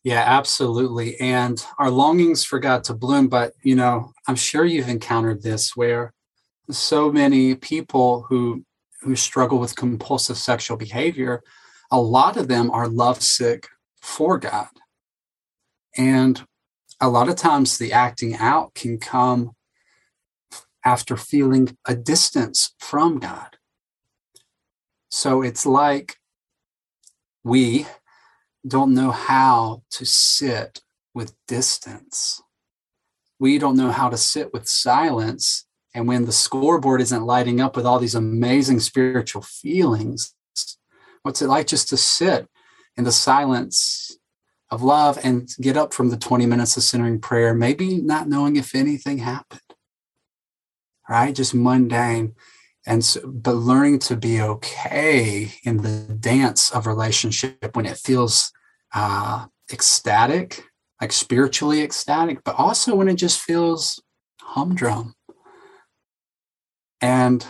Yeah, 0.05 0.22
absolutely. 0.24 1.18
And 1.20 1.64
our 1.79 1.90
longings 1.90 2.44
for 2.44 2.61
God 2.61 2.85
to 2.85 2.94
bloom. 2.94 3.29
But, 3.29 3.55
you 3.62 3.74
know, 3.74 4.12
I'm 4.29 4.37
sure 4.37 4.64
you've 4.64 4.88
encountered 4.88 5.42
this 5.42 5.77
where 5.77 6.12
so 6.70 7.11
many 7.11 7.55
people 7.55 8.24
who 8.29 8.64
who 9.01 9.14
struggle 9.14 9.59
with 9.59 9.77
compulsive 9.77 10.37
sexual 10.37 10.77
behavior, 10.77 11.42
a 11.90 12.01
lot 12.01 12.37
of 12.37 12.48
them 12.48 12.70
are 12.70 12.88
lovesick 12.88 13.68
for 14.01 14.38
God. 14.38 14.68
And 15.96 16.44
a 17.01 17.09
lot 17.09 17.29
of 17.29 17.37
times 17.37 17.79
the 17.79 17.92
acting 17.92 18.37
out 18.37 18.74
can 18.74 18.98
come 18.98 19.53
after 20.85 21.16
feeling 21.16 21.77
a 21.87 21.94
distance 21.94 22.74
from 22.79 23.18
God. 23.18 23.57
So 25.11 25.42
it's 25.42 25.64
like 25.64 26.16
we 27.44 27.87
don't 28.66 28.94
know 28.94 29.11
how 29.11 29.83
to 29.90 30.05
sit 30.05 30.83
with 31.14 31.35
distance. 31.46 32.42
We 33.38 33.59
don't 33.59 33.77
know 33.77 33.90
how 33.90 34.09
to 34.09 34.16
sit 34.16 34.53
with 34.53 34.68
silence. 34.68 35.66
And 35.94 36.07
when 36.07 36.27
the 36.27 36.33
scoreboard 36.33 37.01
isn't 37.01 37.24
lighting 37.24 37.61
up 37.61 37.77
with 37.77 37.87
all 37.87 37.98
these 37.98 38.14
amazing 38.14 38.81
spiritual 38.81 39.42
feelings, 39.42 40.35
what's 41.28 41.42
it 41.42 41.48
like 41.48 41.66
just 41.66 41.90
to 41.90 41.96
sit 41.96 42.48
in 42.96 43.04
the 43.04 43.12
silence 43.12 44.16
of 44.70 44.82
love 44.82 45.18
and 45.22 45.48
get 45.60 45.76
up 45.76 45.92
from 45.92 46.08
the 46.08 46.16
20 46.16 46.46
minutes 46.46 46.76
of 46.76 46.82
centering 46.82 47.20
prayer, 47.20 47.54
maybe 47.54 47.98
not 47.98 48.28
knowing 48.28 48.56
if 48.56 48.74
anything 48.74 49.18
happened? 49.18 49.60
right? 51.08 51.34
Just 51.34 51.54
mundane. 51.54 52.34
And 52.86 53.04
so, 53.04 53.20
but 53.26 53.54
learning 53.54 53.98
to 54.00 54.16
be 54.16 54.40
okay 54.40 55.52
in 55.64 55.78
the 55.78 56.16
dance 56.18 56.70
of 56.70 56.86
relationship 56.86 57.74
when 57.76 57.86
it 57.86 57.98
feels 57.98 58.52
uh, 58.94 59.46
ecstatic, 59.72 60.64
like 61.00 61.12
spiritually 61.12 61.82
ecstatic, 61.82 62.42
but 62.44 62.56
also 62.56 62.94
when 62.94 63.08
it 63.08 63.16
just 63.16 63.40
feels 63.40 64.02
humdrum. 64.40 65.14
And 67.00 67.46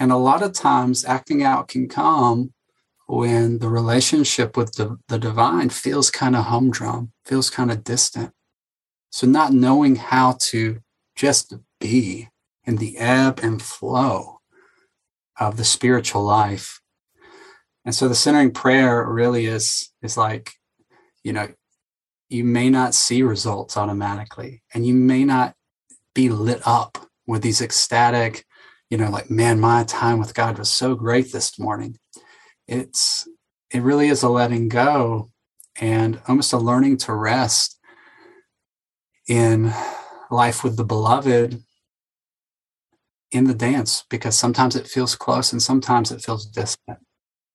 and 0.00 0.12
a 0.12 0.16
lot 0.16 0.42
of 0.42 0.52
times 0.52 1.04
acting 1.04 1.42
out 1.42 1.68
can 1.68 1.88
come 1.88 2.52
when 3.08 3.58
the 3.58 3.68
relationship 3.68 4.56
with 4.56 4.74
the, 4.74 4.98
the 5.08 5.18
divine 5.18 5.70
feels 5.70 6.10
kind 6.10 6.36
of 6.36 6.44
humdrum, 6.44 7.10
feels 7.24 7.48
kind 7.48 7.70
of 7.70 7.82
distant. 7.82 8.32
So 9.10 9.26
not 9.26 9.52
knowing 9.52 9.96
how 9.96 10.36
to 10.40 10.80
just 11.16 11.54
be 11.80 12.28
in 12.64 12.76
the 12.76 12.98
ebb 12.98 13.40
and 13.42 13.62
flow 13.62 14.40
of 15.40 15.56
the 15.56 15.64
spiritual 15.64 16.22
life. 16.22 16.80
And 17.86 17.94
so 17.94 18.08
the 18.08 18.14
centering 18.14 18.50
prayer 18.50 19.06
really 19.06 19.46
is 19.46 19.90
is 20.02 20.18
like, 20.18 20.52
you 21.24 21.32
know, 21.32 21.48
you 22.28 22.44
may 22.44 22.68
not 22.68 22.94
see 22.94 23.22
results 23.22 23.78
automatically 23.78 24.62
and 24.74 24.86
you 24.86 24.92
may 24.92 25.24
not 25.24 25.54
be 26.14 26.28
lit 26.28 26.60
up 26.66 27.08
with 27.26 27.40
these 27.40 27.62
ecstatic, 27.62 28.44
you 28.90 28.98
know, 28.98 29.08
like, 29.10 29.30
man, 29.30 29.58
my 29.58 29.84
time 29.84 30.18
with 30.18 30.34
God 30.34 30.58
was 30.58 30.68
so 30.68 30.94
great 30.94 31.32
this 31.32 31.58
morning. 31.58 31.96
It's 32.68 33.26
it 33.70 33.82
really 33.82 34.08
is 34.08 34.22
a 34.22 34.28
letting 34.28 34.68
go 34.68 35.30
and 35.80 36.20
almost 36.28 36.52
a 36.52 36.58
learning 36.58 36.98
to 36.98 37.14
rest 37.14 37.78
in 39.26 39.72
life 40.30 40.62
with 40.62 40.76
the 40.76 40.84
beloved 40.84 41.62
in 43.30 43.44
the 43.44 43.54
dance 43.54 44.04
because 44.08 44.36
sometimes 44.36 44.74
it 44.74 44.86
feels 44.86 45.14
close 45.14 45.52
and 45.52 45.62
sometimes 45.62 46.10
it 46.10 46.22
feels 46.22 46.46
distant. 46.46 46.98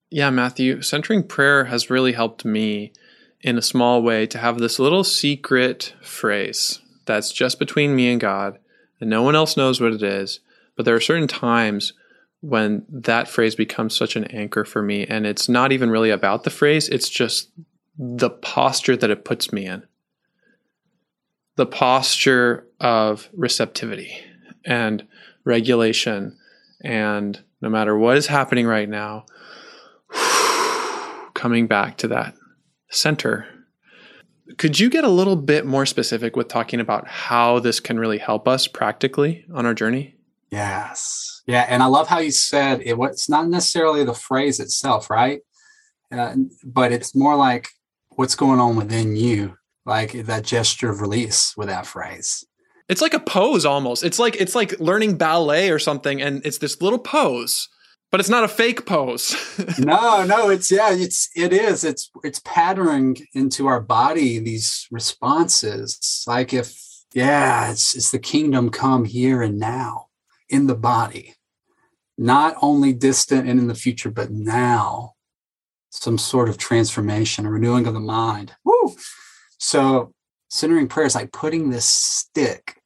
Yeah, 0.10 0.30
Matthew, 0.30 0.82
centering 0.82 1.28
prayer 1.28 1.66
has 1.66 1.90
really 1.90 2.14
helped 2.14 2.46
me 2.46 2.94
in 3.42 3.58
a 3.58 3.64
small 3.64 4.02
way 4.04 4.28
to 4.28 4.38
have 4.38 4.60
this 4.60 4.78
little 4.78 5.04
secret 5.04 5.96
phrase 6.04 6.80
that's 7.06 7.32
just 7.32 7.60
between 7.60 7.96
me 7.96 8.12
and 8.12 8.22
God, 8.22 8.60
and 9.02 9.10
no 9.10 9.24
one 9.24 9.36
else 9.36 9.58
knows 9.58 9.82
what 9.82 9.94
it 9.94 10.04
is. 10.04 10.40
But 10.76 10.86
there 10.86 10.96
are 10.96 11.02
certain 11.02 11.28
times 11.28 11.94
when 12.44 12.86
that 12.90 13.30
phrase 13.30 13.56
becomes 13.56 13.96
such 13.96 14.18
an 14.18 14.26
anchor 14.26 14.66
for 14.66 14.82
me, 14.82 15.06
and 15.06 15.26
it's 15.26 15.48
not 15.48 15.72
even 15.72 15.90
really 15.90 16.10
about 16.10 16.44
the 16.44 16.50
phrase, 16.50 16.90
it's 16.90 17.08
just 17.08 17.50
the 17.98 18.30
posture 18.30 18.98
that 18.98 19.10
it 19.10 19.24
puts 19.24 19.54
me 19.54 19.66
in. 19.66 19.84
The 21.56 21.66
posture 21.66 22.68
of 22.82 23.30
receptivity. 23.34 24.20
And 24.66 25.08
regulation. 25.46 26.38
And 26.84 27.42
no 27.62 27.70
matter 27.70 27.98
what 27.98 28.18
is 28.18 28.28
happening 28.28 28.68
right 28.68 28.90
now, 28.90 29.26
coming 31.34 31.68
back 31.68 31.98
to 32.00 32.10
that 32.10 32.36
center. 32.90 33.48
Could 34.58 34.82
you 34.82 34.90
get 34.90 35.06
a 35.06 35.10
little 35.10 35.38
bit 35.38 35.66
more 35.66 35.86
specific 35.86 36.36
with 36.36 36.50
talking 36.50 36.82
about 36.82 37.08
how 37.08 37.60
this 37.60 37.80
can 37.80 37.98
really 37.98 38.18
help 38.18 38.50
us 38.50 38.68
practically 38.68 39.46
on 39.54 39.66
our 39.66 39.74
journey? 39.74 40.16
Yes. 40.52 41.33
Yeah. 41.46 41.66
And 41.68 41.84
I 41.84 41.88
love 41.88 42.08
how 42.08 42.20
you 42.20 42.32
said 42.32 42.82
it, 42.82 42.98
it's 42.98 43.30
not 43.30 43.48
necessarily 43.48 44.04
the 44.04 44.14
phrase 44.14 44.60
itself, 44.60 45.10
right? 45.10 45.42
Uh, 46.12 46.36
but 46.64 46.92
it's 46.92 47.16
more 47.16 47.36
like 47.36 47.70
what's 48.12 48.36
going 48.36 48.60
on 48.60 48.76
within 48.76 49.16
you, 49.16 49.58
like 49.86 50.12
that 50.12 50.44
gesture 50.44 50.90
of 50.90 51.02
release 51.02 51.56
with 51.58 51.68
that 51.68 51.88
phrase. 51.88 52.46
It's 52.90 53.02
like 53.02 53.14
a 53.14 53.20
pose 53.20 53.66
almost. 53.66 54.04
It's 54.04 54.20
like 54.20 54.36
it's 54.40 54.56
like 54.56 54.80
learning 54.80 55.18
ballet 55.18 55.70
or 55.70 55.80
something, 55.80 56.22
and 56.22 56.46
it's 56.46 56.60
this 56.60 56.82
little 56.82 57.00
pose, 57.00 57.68
but 58.12 58.20
it's 58.20 58.30
not 58.30 58.44
a 58.44 58.50
fake 58.50 58.86
pose. 58.86 59.36
no, 59.80 60.24
no, 60.26 60.50
it's 60.50 60.70
yeah, 60.70 60.94
it's 60.94 61.30
it 61.36 61.54
is. 61.54 61.84
It's 61.84 62.12
it's 62.24 62.42
patterning 62.44 63.18
into 63.34 63.68
our 63.68 63.82
body 63.82 64.38
these 64.40 64.88
responses. 64.92 66.24
Like 66.28 66.54
if 66.54 66.78
yeah, 67.14 67.72
it's 67.72 67.96
it's 67.96 68.12
the 68.12 68.20
kingdom 68.20 68.70
come 68.70 69.06
here 69.06 69.42
and 69.42 69.58
now 69.58 70.08
in 70.50 70.68
the 70.68 70.76
body, 70.76 71.36
not 72.18 72.56
only 72.62 72.94
distant 72.94 73.48
and 73.48 73.60
in 73.60 73.68
the 73.68 73.76
future, 73.76 74.12
but 74.12 74.32
now. 74.32 75.14
Some 75.90 76.18
sort 76.18 76.50
of 76.50 76.58
transformation, 76.58 77.46
a 77.46 77.52
renewing 77.52 77.86
of 77.86 77.94
the 77.94 78.00
mind. 78.00 78.56
Woo! 78.66 78.96
So 79.60 80.12
centering 80.50 80.88
prayer 80.88 81.06
is 81.06 81.14
like 81.14 81.32
putting 81.32 81.70
this 81.70 81.88
stick 81.88 82.82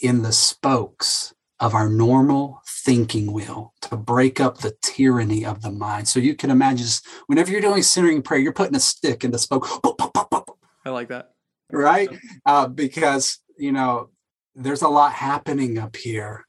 in 0.00 0.22
the 0.22 0.32
spokes 0.32 1.34
of 1.60 1.74
our 1.74 1.90
normal 1.90 2.62
thinking 2.66 3.32
wheel 3.32 3.74
to 3.82 3.96
break 3.96 4.40
up 4.40 4.58
the 4.58 4.76
tyranny 4.82 5.44
of 5.44 5.60
the 5.60 5.70
mind. 5.70 6.08
So 6.08 6.20
you 6.20 6.34
can 6.34 6.50
imagine 6.50 6.86
just 6.86 7.06
whenever 7.26 7.50
you're 7.50 7.60
doing 7.60 7.82
centering 7.82 8.22
prayer, 8.22 8.40
you're 8.40 8.52
putting 8.52 8.76
a 8.76 8.80
stick 8.80 9.24
in 9.24 9.30
the 9.30 9.38
spoke. 9.38 9.68
I 10.84 10.90
like 10.90 11.08
that. 11.08 11.32
Right? 11.70 12.08
Uh, 12.46 12.66
because, 12.66 13.40
you 13.58 13.72
know, 13.72 14.08
there's 14.54 14.82
a 14.82 14.88
lot 14.88 15.12
happening 15.12 15.78
up 15.78 15.96
here 15.96 16.46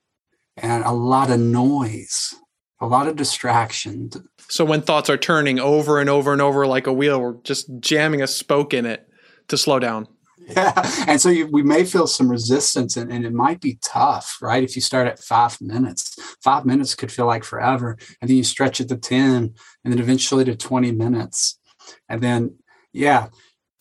and 0.62 0.84
a 0.84 0.92
lot 0.92 1.30
of 1.30 1.40
noise. 1.40 2.36
a 2.82 2.88
lot 2.88 3.08
of 3.08 3.18
distraction. 3.18 4.10
So 4.48 4.64
when 4.64 4.82
thoughts 4.82 5.10
are 5.10 5.18
turning 5.18 5.60
over 5.60 6.00
and 6.00 6.10
over 6.10 6.32
and 6.32 6.42
over 6.42 6.66
like 6.66 6.88
a 6.88 6.94
wheel, 6.94 7.20
we're 7.20 7.42
just 7.44 7.70
jamming 7.80 8.22
a 8.22 8.28
spoke 8.28 8.74
in 8.74 8.86
it 8.86 9.06
to 9.50 9.58
slow 9.58 9.80
down. 9.80 10.08
Yeah. 10.48 10.74
And 11.08 11.20
so 11.20 11.30
you, 11.30 11.48
we 11.48 11.64
may 11.64 11.84
feel 11.84 12.08
some 12.08 12.30
resistance 12.30 12.96
and, 12.96 13.12
and, 13.12 13.26
it 13.26 13.34
might 13.34 13.62
be 13.62 13.80
tough, 13.82 14.38
right? 14.42 14.64
If 14.64 14.76
you 14.76 14.82
start 14.82 15.08
at 15.08 15.20
five 15.20 15.60
minutes, 15.60 16.16
five 16.44 16.66
minutes 16.66 16.96
could 16.96 17.12
feel 17.12 17.26
like 17.26 17.44
forever. 17.44 17.98
And 18.22 18.30
then 18.30 18.38
you 18.38 18.44
stretch 18.44 18.80
it 18.80 18.90
to 18.90 18.98
10 18.98 19.54
and 19.84 19.94
then 19.94 20.00
eventually 20.00 20.46
to 20.46 20.56
20 20.56 20.92
minutes. 20.92 21.60
And 22.08 22.22
then, 22.22 22.56
yeah. 22.94 23.28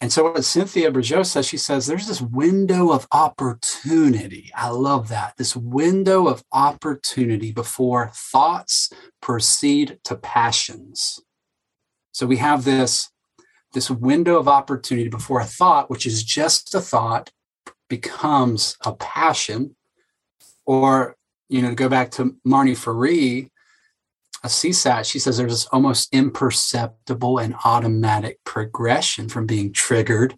And 0.01 0.13
so 0.13 0.31
what 0.31 0.45
Cynthia 0.45 0.93
Bourgeault 0.93 1.27
says, 1.27 1.47
she 1.47 1.57
says, 1.57 1.87
there's 1.87 2.07
this 2.07 2.23
window 2.23 2.93
of 2.93 3.09
opportunity. 3.11 4.51
I 4.55 4.69
love 4.69 5.09
that. 5.09 5.37
This 5.37 5.57
window 5.57 6.29
of 6.29 6.45
opportunity 6.53 7.51
before 7.51 8.13
thoughts 8.15 8.93
proceed 9.21 9.99
to 10.05 10.15
passions. 10.15 11.21
So 12.13 12.27
we 12.27 12.37
have 12.37 12.65
this 12.65 13.11
this 13.75 13.91
window 13.91 14.39
of 14.39 14.49
opportunity 14.49 15.11
before 15.11 15.41
a 15.41 15.45
thought, 15.45 15.91
which 15.91 16.07
is 16.07 16.25
just 16.25 16.75
a 16.75 16.81
thought, 16.81 17.31
becomes 17.89 18.77
a 18.85 18.95
passion. 18.95 19.77
Or, 20.65 21.17
you 21.49 21.61
know, 21.61 21.71
to 21.71 21.75
go 21.75 21.89
back 21.89 22.11
to 22.13 22.37
Marnie 22.47 22.77
Ferree, 22.77 23.51
a 24.45 24.49
CSAT, 24.49 25.05
she 25.05 25.19
says 25.19 25.37
there's 25.37 25.53
this 25.53 25.67
almost 25.67 26.13
imperceptible 26.13 27.39
and 27.39 27.55
automatic 27.65 28.39
progression 28.45 29.29
from 29.29 29.47
being 29.47 29.73
triggered 29.73 30.37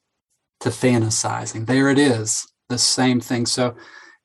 to 0.60 0.70
fantasizing. 0.70 1.66
There 1.66 1.88
it 1.90 1.98
is, 1.98 2.46
the 2.68 2.78
same 2.78 3.20
thing. 3.20 3.46
So 3.46 3.76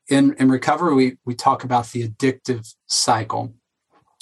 in, 0.10 0.36
in 0.40 0.50
recovery, 0.50 0.96
we, 0.96 1.18
we 1.26 1.36
talk 1.36 1.64
about 1.64 1.92
the 1.92 2.08
addictive 2.08 2.74
cycle, 2.88 3.54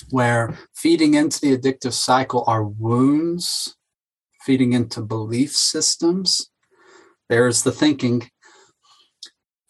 where 0.09 0.57
feeding 0.73 1.13
into 1.13 1.39
the 1.41 1.57
addictive 1.57 1.93
cycle 1.93 2.43
are 2.47 2.63
wounds 2.63 3.75
feeding 4.41 4.73
into 4.73 5.01
belief 5.01 5.55
systems. 5.55 6.49
There's 7.29 7.63
the 7.63 7.71
thinking 7.71 8.29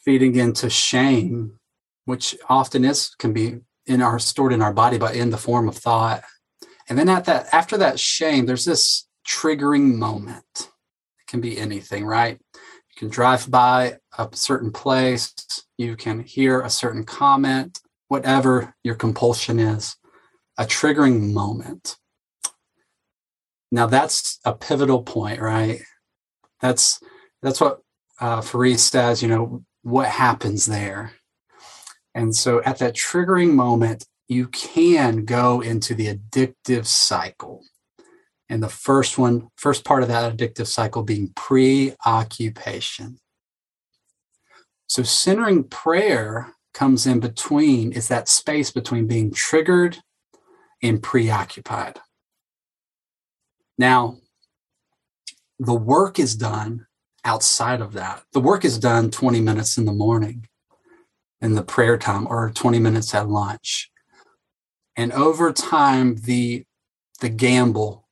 feeding 0.04 0.36
into 0.36 0.70
shame, 0.70 1.60
which 2.06 2.36
often 2.50 2.84
is 2.84 3.14
can 3.16 3.34
be 3.34 3.60
in 3.86 4.02
our 4.02 4.20
stored 4.20 4.54
in 4.54 4.62
our 4.62 4.74
body, 4.74 4.98
but 4.98 5.16
in 5.16 5.30
the 5.30 5.38
form 5.38 5.68
of 5.68 5.78
thought. 5.78 6.24
And 6.90 6.98
then 6.98 7.10
at 7.10 7.26
that, 7.26 7.48
after 7.54 7.78
that 7.78 8.00
shame, 8.00 8.46
there's 8.46 8.66
this 8.66 9.08
triggering 9.28 9.96
moment. 9.96 10.44
It 10.56 11.28
can 11.28 11.42
be 11.42 11.58
anything, 11.58 12.06
right? 12.06 12.40
You 12.54 12.96
can 12.98 13.10
drive 13.10 13.50
by 13.50 13.98
a 14.18 14.30
certain 14.34 14.72
place, 14.72 15.34
you 15.78 15.96
can 15.96 16.20
hear 16.20 16.62
a 16.62 16.70
certain 16.70 17.04
comment, 17.04 17.80
whatever 18.08 18.76
your 18.84 18.96
compulsion 18.96 19.60
is, 19.60 19.96
a 20.58 20.66
triggering 20.66 21.34
moment. 21.34 21.98
Now 23.72 23.88
that's 23.88 24.40
a 24.46 24.54
pivotal 24.54 25.02
point, 25.02 25.42
right? 25.42 25.82
That's 26.62 27.00
that's 27.42 27.60
what 27.60 27.82
uh, 28.20 28.42
Ferree 28.42 28.78
says. 28.78 29.24
You 29.24 29.30
know 29.30 29.66
what 29.82 30.08
happens 30.08 30.66
there, 30.68 31.14
and 32.16 32.36
so 32.36 32.62
at 32.64 32.78
that 32.80 32.96
triggering 32.96 33.54
moment, 33.54 34.06
you 34.28 34.48
can 34.48 35.26
go 35.26 35.62
into 35.62 35.94
the 35.94 36.14
addictive 36.14 36.86
cycle. 36.86 37.64
And 38.50 38.62
the 38.62 38.70
first 38.70 39.18
one, 39.18 39.50
first 39.56 39.84
part 39.84 40.04
of 40.04 40.10
that 40.10 40.36
addictive 40.36 40.68
cycle 40.68 41.04
being 41.04 41.32
preoccupation. 41.36 43.18
So 44.88 45.02
centering 45.02 45.64
prayer 45.64 46.54
comes 46.74 47.08
in 47.08 47.20
between, 47.20 47.92
is 47.92 48.08
that 48.10 48.28
space 48.28 48.70
between 48.70 49.08
being 49.08 49.32
triggered 49.32 50.00
and 50.82 51.02
preoccupied. 51.02 52.00
Now, 53.78 54.18
the 55.58 55.74
work 55.74 56.20
is 56.20 56.36
done 56.36 56.86
outside 57.26 57.82
of 57.82 57.94
that. 57.94 58.24
The 58.34 58.40
work 58.40 58.66
is 58.66 58.78
done 58.78 59.10
20 59.10 59.40
minutes 59.40 59.78
in 59.78 59.86
the 59.86 59.94
morning 59.94 60.48
in 61.44 61.54
the 61.54 61.64
prayer 61.64 61.98
time 61.98 62.26
or 62.28 62.50
20 62.50 62.80
minutes 62.80 63.14
at 63.14 63.30
lunch. 63.30 63.92
And 64.96 65.12
over 65.12 65.52
time, 65.54 66.16
the 66.16 66.66
the 67.22 67.30
gamble, 67.30 68.08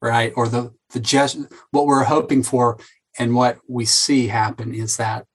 right, 0.00 0.32
or 0.36 0.48
the 0.48 0.72
the 0.90 1.00
just 1.00 1.38
what 1.70 1.86
we're 1.86 2.04
hoping 2.04 2.42
for 2.42 2.78
and 3.18 3.34
what 3.34 3.58
we 3.68 3.84
see 3.84 4.28
happen 4.28 4.74
is 4.74 4.96
that 4.96 5.26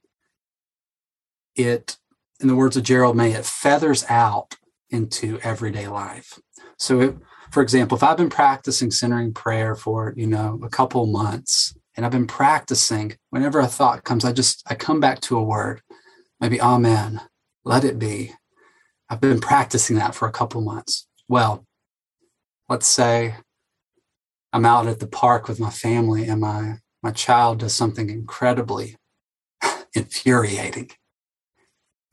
it, 1.55 1.97
in 2.39 2.47
the 2.47 2.55
words 2.55 2.77
of 2.77 2.83
Gerald 2.83 3.15
May, 3.15 3.33
it 3.33 3.45
feathers 3.45 4.05
out 4.09 4.55
into 4.89 5.39
everyday 5.43 5.87
life. 5.87 6.39
So 6.77 7.01
it, 7.01 7.17
for 7.51 7.61
example, 7.61 7.97
if 7.97 8.03
I've 8.03 8.17
been 8.17 8.29
practicing 8.29 8.91
centering 8.91 9.33
prayer 9.33 9.75
for, 9.75 10.13
you 10.15 10.27
know, 10.27 10.59
a 10.63 10.69
couple 10.69 11.05
months 11.05 11.75
and 11.95 12.05
I've 12.05 12.11
been 12.11 12.27
practicing, 12.27 13.17
whenever 13.29 13.59
a 13.59 13.67
thought 13.67 14.03
comes, 14.03 14.23
I 14.23 14.31
just, 14.31 14.63
I 14.67 14.75
come 14.75 14.99
back 14.99 15.19
to 15.21 15.37
a 15.37 15.43
word, 15.43 15.81
maybe 16.39 16.61
amen, 16.61 17.21
let 17.69 17.83
it 17.83 17.99
be. 17.99 18.33
I've 19.09 19.21
been 19.21 19.39
practicing 19.39 19.95
that 19.97 20.15
for 20.15 20.27
a 20.27 20.31
couple 20.31 20.59
months. 20.61 21.07
Well, 21.27 21.65
let's 22.67 22.87
say 22.87 23.35
I'm 24.51 24.65
out 24.65 24.87
at 24.87 24.99
the 24.99 25.07
park 25.07 25.47
with 25.47 25.59
my 25.59 25.69
family 25.69 26.27
and 26.27 26.41
my, 26.41 26.79
my 27.03 27.11
child 27.11 27.59
does 27.59 27.75
something 27.75 28.09
incredibly 28.09 28.97
infuriating 29.93 30.89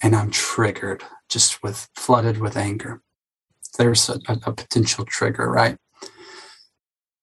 and 0.02 0.14
I'm 0.14 0.30
triggered 0.30 1.02
just 1.28 1.62
with 1.62 1.88
flooded 1.96 2.38
with 2.38 2.56
anger 2.56 3.00
there's 3.76 4.08
a, 4.08 4.18
a 4.28 4.52
potential 4.52 5.04
trigger, 5.04 5.50
right? 5.50 5.76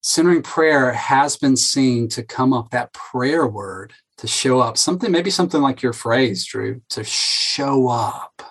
Centering 0.01 0.43
prayer 0.43 0.93
has 0.93 1.37
been 1.37 1.55
seen 1.57 2.07
to 2.09 2.23
come 2.23 2.53
up 2.53 2.71
that 2.71 2.93
prayer 2.93 3.47
word 3.47 3.93
to 4.17 4.27
show 4.27 4.59
up 4.59 4.77
something, 4.77 5.11
maybe 5.11 5.29
something 5.29 5.61
like 5.61 5.81
your 5.81 5.93
phrase, 5.93 6.45
Drew, 6.45 6.81
to 6.89 7.03
show 7.03 7.87
up 7.87 8.41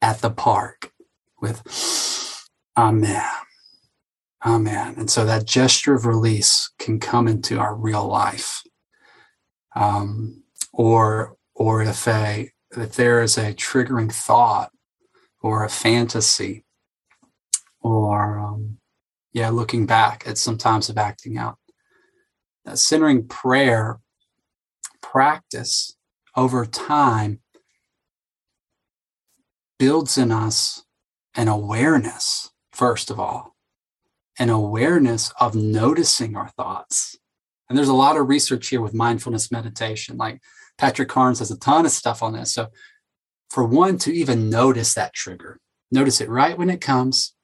at 0.00 0.20
the 0.20 0.30
park 0.30 0.92
with 1.40 1.62
Amen. 2.76 3.24
Amen. 4.44 4.94
And 4.96 5.10
so 5.10 5.24
that 5.24 5.46
gesture 5.46 5.94
of 5.94 6.06
release 6.06 6.70
can 6.78 6.98
come 6.98 7.28
into 7.28 7.58
our 7.58 7.74
real 7.74 8.06
life. 8.06 8.62
Um, 9.76 10.42
or 10.72 11.36
or 11.54 11.82
if 11.82 12.08
a 12.08 12.50
if 12.76 12.94
there 12.96 13.22
is 13.22 13.36
a 13.36 13.54
triggering 13.54 14.12
thought 14.12 14.70
or 15.42 15.64
a 15.64 15.68
fantasy 15.68 16.64
or 17.80 18.38
um, 18.38 18.78
yeah, 19.32 19.50
looking 19.50 19.86
back 19.86 20.24
at 20.26 20.38
some 20.38 20.58
times 20.58 20.88
of 20.88 20.98
acting 20.98 21.36
out. 21.36 21.58
That 22.64 22.78
centering 22.78 23.26
prayer 23.26 23.98
practice 25.02 25.96
over 26.36 26.64
time 26.64 27.40
builds 29.78 30.16
in 30.16 30.30
us 30.32 30.84
an 31.34 31.48
awareness, 31.48 32.50
first 32.72 33.10
of 33.10 33.18
all, 33.18 33.56
an 34.38 34.48
awareness 34.48 35.32
of 35.40 35.54
noticing 35.54 36.36
our 36.36 36.48
thoughts. 36.50 37.16
And 37.68 37.76
there's 37.76 37.88
a 37.88 37.94
lot 37.94 38.16
of 38.16 38.28
research 38.28 38.68
here 38.68 38.80
with 38.80 38.94
mindfulness 38.94 39.50
meditation. 39.50 40.16
Like 40.16 40.40
Patrick 40.78 41.08
Carnes 41.08 41.40
has 41.40 41.50
a 41.50 41.58
ton 41.58 41.86
of 41.86 41.92
stuff 41.92 42.22
on 42.22 42.32
this. 42.34 42.52
So, 42.52 42.68
for 43.50 43.64
one, 43.64 43.98
to 43.98 44.12
even 44.12 44.48
notice 44.48 44.94
that 44.94 45.12
trigger, 45.12 45.60
notice 45.90 46.20
it 46.20 46.30
right 46.30 46.56
when 46.56 46.70
it 46.70 46.80
comes, 46.80 47.34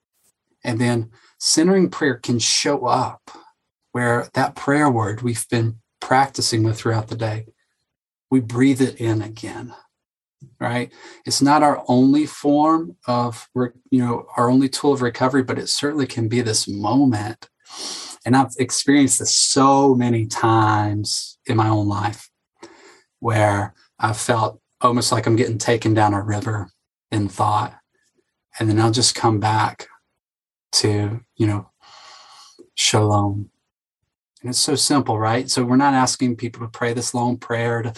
and 0.65 0.81
then 0.81 1.11
centering 1.39 1.91
prayer 1.91 2.15
can 2.15 2.39
show 2.39 2.87
up 2.87 3.31
where 3.93 4.29
that 4.35 4.55
prayer 4.55 4.91
word 4.91 5.23
we've 5.23 5.47
been 5.51 5.81
practicing 6.01 6.63
with 6.63 6.79
throughout 6.79 7.09
the 7.09 7.17
day, 7.17 7.47
we 8.31 8.41
breathe 8.41 8.81
it 8.81 8.97
in 8.97 9.23
again. 9.23 9.75
Right? 10.61 10.93
It's 11.27 11.43
not 11.43 11.65
our 11.65 11.83
only 11.89 12.25
form 12.25 12.97
of, 13.07 13.49
you 13.55 13.99
know, 13.99 14.27
our 14.37 14.49
only 14.49 14.69
tool 14.69 14.93
of 14.93 15.03
recovery, 15.03 15.43
but 15.43 15.59
it 15.59 15.69
certainly 15.69 16.07
can 16.07 16.29
be 16.29 16.41
this 16.43 16.69
moment. 16.69 17.49
And 18.25 18.37
I've 18.37 18.53
experienced 18.59 19.19
this 19.19 19.35
so 19.35 19.95
many 19.95 20.27
times 20.27 21.39
in 21.47 21.57
my 21.57 21.69
own 21.69 21.89
life 21.89 22.31
where 23.19 23.75
I 23.99 24.13
felt 24.13 24.61
almost 24.81 25.11
like 25.11 25.27
I'm 25.27 25.35
getting 25.35 25.59
taken 25.59 25.93
down 25.93 26.15
a 26.15 26.23
river 26.23 26.71
in 27.11 27.29
thought. 27.29 27.77
And 28.61 28.69
then 28.69 28.79
I'll 28.79 28.93
just 28.93 29.15
come 29.17 29.41
back 29.41 29.89
to, 30.73 31.21
you 31.37 31.47
know, 31.47 31.71
shalom. 32.75 33.51
And 34.41 34.51
it's 34.51 34.59
so 34.59 34.75
simple, 34.75 35.19
right? 35.19 35.51
So 35.51 35.65
we're 35.65 35.77
not 35.77 35.95
asking 35.95 36.37
people 36.37 36.61
to 36.63 36.69
pray 36.69 36.93
this 36.93 37.13
long 37.15 37.39
prayer 37.39 37.83
to 37.83 37.93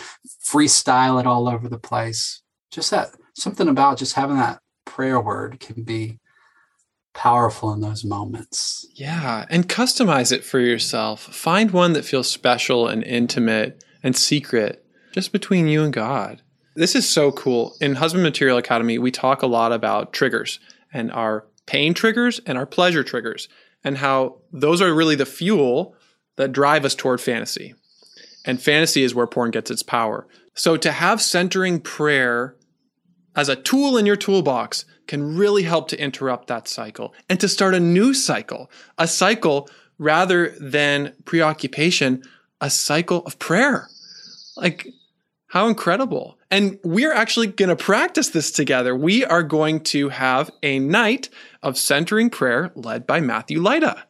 freestyle 0.44 1.20
it 1.20 1.26
all 1.26 1.48
over 1.48 1.68
the 1.68 1.78
place. 1.78 2.42
Just 2.70 2.90
that 2.90 3.08
something 3.34 3.68
about 3.68 3.98
just 3.98 4.14
having 4.14 4.36
that 4.36 4.60
prayer 4.84 5.20
word 5.20 5.60
can 5.60 5.82
be 5.82 6.18
powerful 7.12 7.72
in 7.72 7.80
those 7.80 8.04
moments. 8.04 8.86
Yeah, 8.94 9.44
and 9.50 9.68
customize 9.68 10.32
it 10.32 10.44
for 10.44 10.60
yourself. 10.60 11.22
Find 11.22 11.72
one 11.72 11.92
that 11.92 12.04
feels 12.04 12.30
special 12.30 12.88
and 12.88 13.02
intimate 13.04 13.84
and 14.02 14.16
secret 14.16 14.84
just 15.12 15.32
between 15.32 15.68
you 15.68 15.82
and 15.82 15.92
God. 15.92 16.42
This 16.76 16.94
is 16.94 17.08
so 17.08 17.32
cool. 17.32 17.74
In 17.80 17.96
Husband 17.96 18.22
Material 18.22 18.56
Academy, 18.56 18.98
we 18.98 19.10
talk 19.10 19.42
a 19.42 19.46
lot 19.46 19.72
about 19.72 20.12
triggers 20.12 20.60
and 20.92 21.10
our 21.12 21.46
pain 21.66 21.94
triggers 21.94 22.40
and 22.46 22.56
our 22.56 22.66
pleasure 22.66 23.04
triggers, 23.04 23.48
and 23.84 23.98
how 23.98 24.38
those 24.52 24.80
are 24.80 24.94
really 24.94 25.16
the 25.16 25.26
fuel 25.26 25.94
that 26.40 26.52
drive 26.52 26.86
us 26.86 26.94
toward 26.94 27.20
fantasy. 27.20 27.74
And 28.46 28.60
fantasy 28.60 29.02
is 29.02 29.14
where 29.14 29.26
porn 29.26 29.50
gets 29.50 29.70
its 29.70 29.82
power. 29.82 30.26
So 30.54 30.78
to 30.78 30.90
have 30.90 31.20
centering 31.20 31.80
prayer 31.80 32.56
as 33.36 33.50
a 33.50 33.56
tool 33.56 33.98
in 33.98 34.06
your 34.06 34.16
toolbox 34.16 34.86
can 35.06 35.36
really 35.36 35.64
help 35.64 35.88
to 35.88 36.00
interrupt 36.00 36.48
that 36.48 36.66
cycle 36.66 37.12
and 37.28 37.38
to 37.40 37.46
start 37.46 37.74
a 37.74 37.80
new 37.80 38.14
cycle, 38.14 38.70
a 38.96 39.06
cycle 39.06 39.68
rather 39.98 40.54
than 40.58 41.12
preoccupation, 41.26 42.22
a 42.58 42.70
cycle 42.70 43.18
of 43.26 43.38
prayer. 43.38 43.88
Like, 44.56 44.86
how 45.48 45.68
incredible. 45.68 46.38
And 46.50 46.78
we're 46.82 47.12
actually 47.12 47.48
going 47.48 47.68
to 47.68 47.76
practice 47.76 48.30
this 48.30 48.50
together. 48.50 48.96
We 48.96 49.26
are 49.26 49.42
going 49.42 49.80
to 49.80 50.08
have 50.08 50.50
a 50.62 50.78
night 50.78 51.28
of 51.62 51.76
centering 51.76 52.30
prayer 52.30 52.72
led 52.74 53.06
by 53.06 53.20
Matthew 53.20 53.60
Lida. 53.60 54.04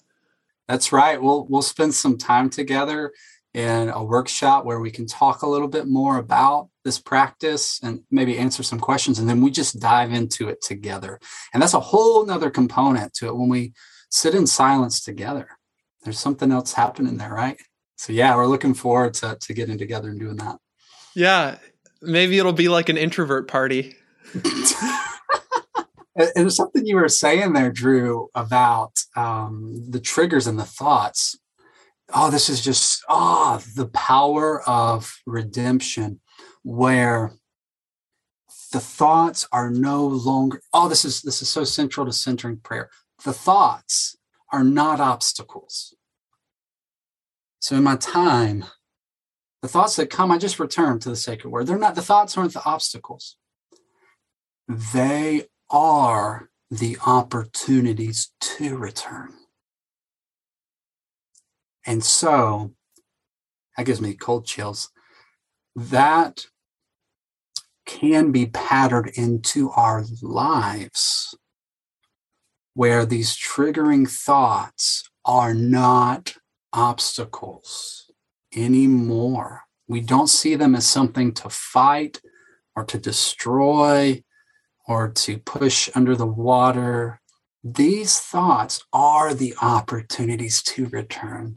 That's 0.71 0.93
right. 0.93 1.21
We'll 1.21 1.47
we'll 1.49 1.63
spend 1.63 1.95
some 1.95 2.17
time 2.17 2.49
together 2.49 3.13
in 3.55 3.89
a 3.89 4.05
workshop 4.05 4.65
where 4.65 4.79
we 4.79 4.93
can 4.93 5.05
talk 5.05 5.43
a 5.43 5.49
little 5.49 5.67
bit 5.67 5.89
more 5.89 6.17
about 6.17 6.69
this 6.85 6.97
practice 7.01 7.81
and 7.83 8.03
maybe 8.09 8.39
answer 8.39 8.63
some 8.63 8.79
questions 8.79 9.19
and 9.19 9.29
then 9.29 9.41
we 9.41 9.51
just 9.51 9.81
dive 9.81 10.13
into 10.13 10.49
it 10.49 10.63
together. 10.63 11.19
And 11.53 11.61
that's 11.61 11.75
a 11.75 11.81
whole 11.81 12.25
nother 12.25 12.51
component 12.51 13.13
to 13.15 13.27
it 13.27 13.37
when 13.37 13.49
we 13.49 13.73
sit 14.11 14.33
in 14.33 14.47
silence 14.47 15.01
together. 15.01 15.49
There's 16.05 16.21
something 16.21 16.53
else 16.53 16.75
happening 16.75 17.17
there 17.17 17.35
right? 17.35 17.59
So 17.97 18.13
yeah 18.13 18.37
we're 18.37 18.47
looking 18.47 18.75
forward 18.75 19.15
to, 19.15 19.37
to 19.41 19.53
getting 19.53 19.77
together 19.77 20.11
and 20.11 20.21
doing 20.21 20.37
that. 20.37 20.59
Yeah. 21.17 21.59
Maybe 22.01 22.39
it'll 22.39 22.53
be 22.53 22.69
like 22.69 22.89
an 22.89 22.97
introvert 22.97 23.49
party 23.49 23.97
and 26.17 26.31
there's 26.35 26.57
something 26.57 26.87
you 26.87 26.97
were 26.97 27.09
saying 27.09 27.53
there 27.53 27.71
drew 27.71 28.29
about 28.35 28.99
um, 29.17 29.85
the 29.89 30.01
triggers 30.01 30.47
and 30.47 30.59
the 30.59 30.65
thoughts 30.65 31.37
oh, 32.15 32.31
this 32.31 32.49
is 32.49 32.61
just, 32.61 33.05
oh, 33.09 33.63
the 33.77 33.87
power 33.89 34.63
of 34.69 35.21
redemption 35.27 36.21
where 36.63 37.33
the 38.73 38.81
thoughts 38.81 39.47
are 39.53 39.71
no 39.71 40.07
longer, 40.07 40.61
oh, 40.73 40.89
this 40.89 41.05
is, 41.05 41.23
this 41.23 41.43
is 41.43 41.49
so 41.49 41.65
central 41.65 42.07
to 42.07 42.13
centering 42.13 42.59
prayer. 42.59 42.91
The 43.25 43.33
thoughts 43.33 44.17
are 44.53 44.65
not 44.65 45.01
obstacles. 45.01 45.95
So 47.61 47.77
in 47.77 47.83
my 47.83 47.97
time, 47.97 48.65
the 49.63 49.69
thoughts 49.69 49.97
that 49.97 50.11
come, 50.11 50.31
I 50.31 50.39
just 50.39 50.59
return 50.59 50.99
to 51.01 51.11
the 51.11 51.17
sacred 51.17 51.51
word. 51.51 51.67
They're 51.67 51.79
not, 51.79 51.95
the 51.95 52.03
thoughts 52.03 52.37
aren't 52.39 52.55
the 52.55 52.65
obstacles. 52.65 53.37
They 54.69 55.47
are 55.71 56.51
the 56.71 56.97
opportunities 57.07 58.33
to 58.41 58.77
return. 58.77 59.35
And 61.87 62.05
so 62.05 62.75
that 63.77 63.87
gives 63.87 64.01
me 64.01 64.15
cold 64.15 64.47
chills. 64.47 64.91
That 65.75 66.47
can 67.87 68.31
be 68.31 68.47
patterned 68.47 69.13
into 69.15 69.71
our 69.71 70.05
lives 70.23 71.35
where 72.75 73.05
these 73.05 73.37
triggering 73.37 74.09
thoughts 74.09 75.11
are 75.25 75.55
not 75.55 76.35
obstacles 76.73 78.11
anymore. 78.55 79.63
We 79.89 80.01
don't 80.01 80.29
see 80.29 80.55
them 80.55 80.75
as 80.75 80.87
something 80.87 81.33
to 81.35 81.49
fight 81.49 82.21
or 82.77 82.85
to 82.85 82.99
destroy 82.99 84.23
or 84.91 85.09
to 85.09 85.39
push 85.39 85.89
under 85.95 86.17
the 86.17 86.27
water. 86.27 87.21
These 87.63 88.19
thoughts 88.19 88.83
are 88.93 89.33
the 89.33 89.55
opportunities 89.63 90.65
to 90.65 90.87
return. 90.87 91.55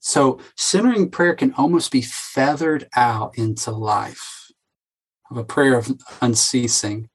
So 0.00 0.40
centering 0.56 1.08
prayer 1.08 1.36
can 1.36 1.54
almost 1.54 1.92
be 1.92 2.02
feathered 2.02 2.88
out 2.96 3.38
into 3.38 3.70
life 3.70 4.50
of 5.30 5.36
a 5.36 5.44
prayer 5.44 5.78
of 5.78 5.92
unceasing, 6.20 7.10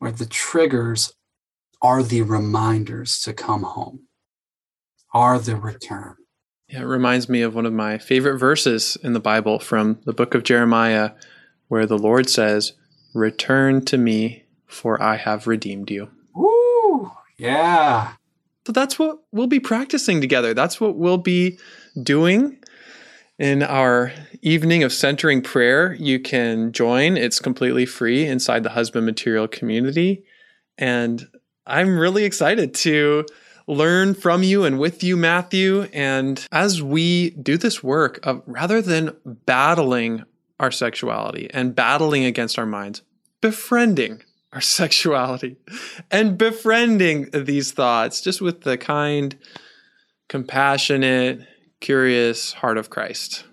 where 0.00 0.12
the 0.12 0.26
triggers 0.26 1.14
are 1.80 2.02
the 2.02 2.20
reminders 2.20 3.20
to 3.20 3.32
come 3.32 3.62
home, 3.62 4.00
are 5.14 5.38
the 5.38 5.56
return. 5.56 6.16
Yeah, 6.68 6.80
it 6.80 6.84
reminds 6.84 7.30
me 7.30 7.40
of 7.40 7.54
one 7.54 7.64
of 7.64 7.72
my 7.72 7.96
favorite 7.96 8.36
verses 8.36 8.98
in 9.02 9.14
the 9.14 9.18
Bible 9.20 9.60
from 9.60 9.98
the 10.04 10.12
book 10.12 10.34
of 10.34 10.44
Jeremiah, 10.44 11.12
where 11.68 11.86
the 11.86 11.98
Lord 11.98 12.28
says, 12.28 12.74
Return 13.14 13.84
to 13.86 13.98
me, 13.98 14.44
for 14.66 15.02
I 15.02 15.16
have 15.16 15.46
redeemed 15.46 15.90
you. 15.90 16.10
Woo! 16.34 17.10
Yeah. 17.36 18.12
So 18.66 18.72
that's 18.72 18.98
what 18.98 19.18
we'll 19.32 19.46
be 19.46 19.60
practicing 19.60 20.20
together. 20.20 20.54
That's 20.54 20.80
what 20.80 20.96
we'll 20.96 21.18
be 21.18 21.58
doing 22.00 22.58
in 23.38 23.62
our 23.62 24.12
evening 24.42 24.82
of 24.82 24.92
centering 24.92 25.42
prayer. 25.42 25.94
You 25.94 26.20
can 26.20 26.72
join, 26.72 27.16
it's 27.16 27.40
completely 27.40 27.86
free 27.86 28.26
inside 28.26 28.62
the 28.62 28.70
husband 28.70 29.06
material 29.06 29.48
community. 29.48 30.24
And 30.76 31.26
I'm 31.66 31.98
really 31.98 32.24
excited 32.24 32.74
to 32.74 33.24
learn 33.66 34.14
from 34.14 34.42
you 34.42 34.64
and 34.64 34.78
with 34.78 35.02
you, 35.02 35.16
Matthew. 35.16 35.88
And 35.92 36.46
as 36.52 36.82
we 36.82 37.30
do 37.30 37.56
this 37.56 37.82
work 37.82 38.24
of 38.24 38.42
rather 38.46 38.82
than 38.82 39.16
battling 39.24 40.24
our 40.60 40.70
sexuality 40.70 41.50
and 41.52 41.74
battling 41.74 42.24
against 42.24 42.58
our 42.58 42.66
minds, 42.66 43.02
befriending 43.40 44.22
our 44.52 44.60
sexuality 44.78 45.56
and 46.10 46.38
befriending 46.38 47.28
these 47.32 47.72
thoughts 47.72 48.20
just 48.20 48.40
with 48.40 48.60
the 48.60 48.78
kind, 48.78 49.36
compassionate, 50.28 51.40
curious 51.80 52.52
heart 52.52 52.78
of 52.78 52.90
Christ. 52.90 53.44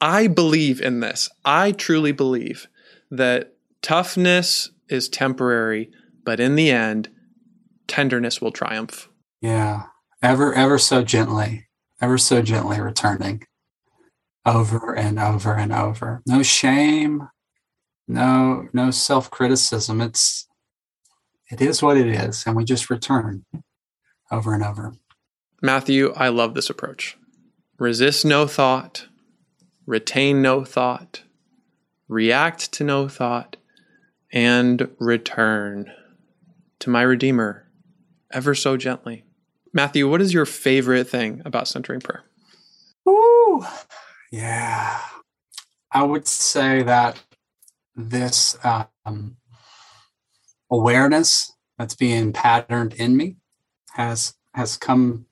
I 0.00 0.28
believe 0.28 0.80
in 0.80 1.00
this. 1.00 1.28
I 1.44 1.72
truly 1.72 2.12
believe 2.12 2.68
that 3.10 3.54
toughness 3.82 4.70
is 4.88 5.08
temporary, 5.08 5.90
but 6.24 6.38
in 6.38 6.54
the 6.54 6.70
end, 6.70 7.08
tenderness 7.88 8.40
will 8.40 8.52
triumph. 8.52 9.08
Yeah. 9.40 9.84
Ever, 10.22 10.52
ever 10.52 10.78
so 10.78 11.02
gently, 11.02 11.68
ever 12.00 12.18
so 12.18 12.42
gently 12.42 12.80
returning 12.80 13.42
over 14.48 14.96
and 14.96 15.18
over 15.18 15.54
and 15.54 15.72
over. 15.72 16.22
No 16.26 16.42
shame, 16.42 17.28
no, 18.06 18.68
no 18.72 18.90
self-criticism. 18.90 20.00
It's 20.00 20.46
it 21.50 21.60
is 21.60 21.82
what 21.82 21.96
it 21.96 22.08
is, 22.08 22.44
and 22.46 22.56
we 22.56 22.64
just 22.64 22.90
return 22.90 23.44
over 24.30 24.54
and 24.54 24.62
over. 24.62 24.94
Matthew, 25.62 26.12
I 26.16 26.28
love 26.28 26.54
this 26.54 26.70
approach 26.70 27.16
resist 27.78 28.24
no 28.24 28.46
thought, 28.46 29.06
retain 29.86 30.42
no 30.42 30.64
thought, 30.64 31.22
react 32.08 32.72
to 32.72 32.84
no 32.84 33.08
thought, 33.08 33.56
and 34.32 34.88
return 34.98 35.90
to 36.80 36.90
my 36.90 37.02
Redeemer 37.02 37.68
ever 38.32 38.54
so 38.54 38.76
gently. 38.76 39.24
Matthew, 39.72 40.08
what 40.08 40.20
is 40.20 40.34
your 40.34 40.46
favorite 40.46 41.08
thing 41.08 41.42
about 41.44 41.68
centering 41.68 42.00
prayer? 42.00 42.24
Ooh, 43.08 43.64
yeah. 44.30 45.00
I 45.90 46.02
would 46.02 46.26
say 46.26 46.82
that 46.82 47.22
this 47.96 48.56
um, 49.04 49.36
awareness 50.70 51.52
that's 51.78 51.94
being 51.94 52.32
patterned 52.32 52.94
in 52.94 53.16
me 53.16 53.36
has 53.92 54.34
has 54.54 54.76
come 54.76 55.26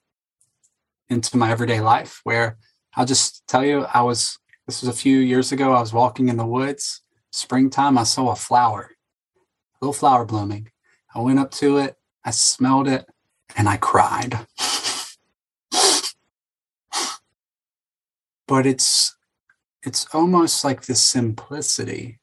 into 1.08 1.36
my 1.36 1.50
everyday 1.50 1.80
life 1.80 2.20
where 2.24 2.58
I'll 2.96 3.06
just 3.06 3.46
tell 3.46 3.64
you, 3.64 3.82
I 3.92 4.02
was, 4.02 4.38
this 4.66 4.80
was 4.80 4.88
a 4.88 4.96
few 4.96 5.18
years 5.18 5.52
ago, 5.52 5.72
I 5.72 5.80
was 5.80 5.92
walking 5.92 6.28
in 6.28 6.36
the 6.36 6.46
woods, 6.46 7.02
springtime, 7.30 7.98
I 7.98 8.04
saw 8.04 8.30
a 8.30 8.36
flower, 8.36 8.90
a 8.92 9.84
little 9.84 9.92
flower 9.92 10.24
blooming. 10.24 10.70
I 11.14 11.20
went 11.20 11.38
up 11.38 11.50
to 11.52 11.78
it, 11.78 11.96
I 12.24 12.30
smelled 12.30 12.88
it, 12.88 13.06
and 13.56 13.68
I 13.68 13.76
cried. 13.76 14.38
but 18.46 18.66
it's, 18.66 19.16
it's 19.82 20.06
almost 20.14 20.64
like 20.64 20.86
this 20.86 21.02
simplicity 21.02 22.18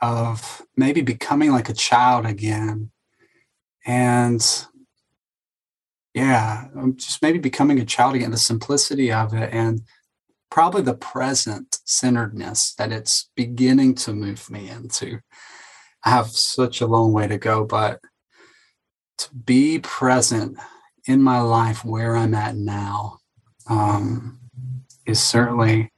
of 0.00 0.62
maybe 0.76 1.00
becoming 1.00 1.50
like 1.50 1.68
a 1.68 1.74
child 1.74 2.24
again 2.24 2.90
and 3.86 4.66
yeah, 6.14 6.64
um, 6.76 6.96
just 6.96 7.22
maybe 7.22 7.38
becoming 7.38 7.78
a 7.78 7.84
child 7.84 8.16
again, 8.16 8.30
the 8.30 8.36
simplicity 8.36 9.12
of 9.12 9.34
it, 9.34 9.50
and 9.52 9.82
probably 10.50 10.82
the 10.82 10.94
present 10.94 11.78
centeredness 11.84 12.74
that 12.74 12.90
it's 12.92 13.30
beginning 13.36 13.94
to 13.94 14.12
move 14.12 14.50
me 14.50 14.68
into. 14.68 15.20
I 16.04 16.10
have 16.10 16.28
such 16.28 16.80
a 16.80 16.86
long 16.86 17.12
way 17.12 17.28
to 17.28 17.38
go, 17.38 17.64
but 17.64 18.00
to 19.18 19.34
be 19.34 19.78
present 19.78 20.58
in 21.06 21.22
my 21.22 21.40
life 21.40 21.84
where 21.84 22.16
I'm 22.16 22.34
at 22.34 22.56
now 22.56 23.18
um, 23.68 24.37
is 25.08 25.22
certainly 25.22 25.90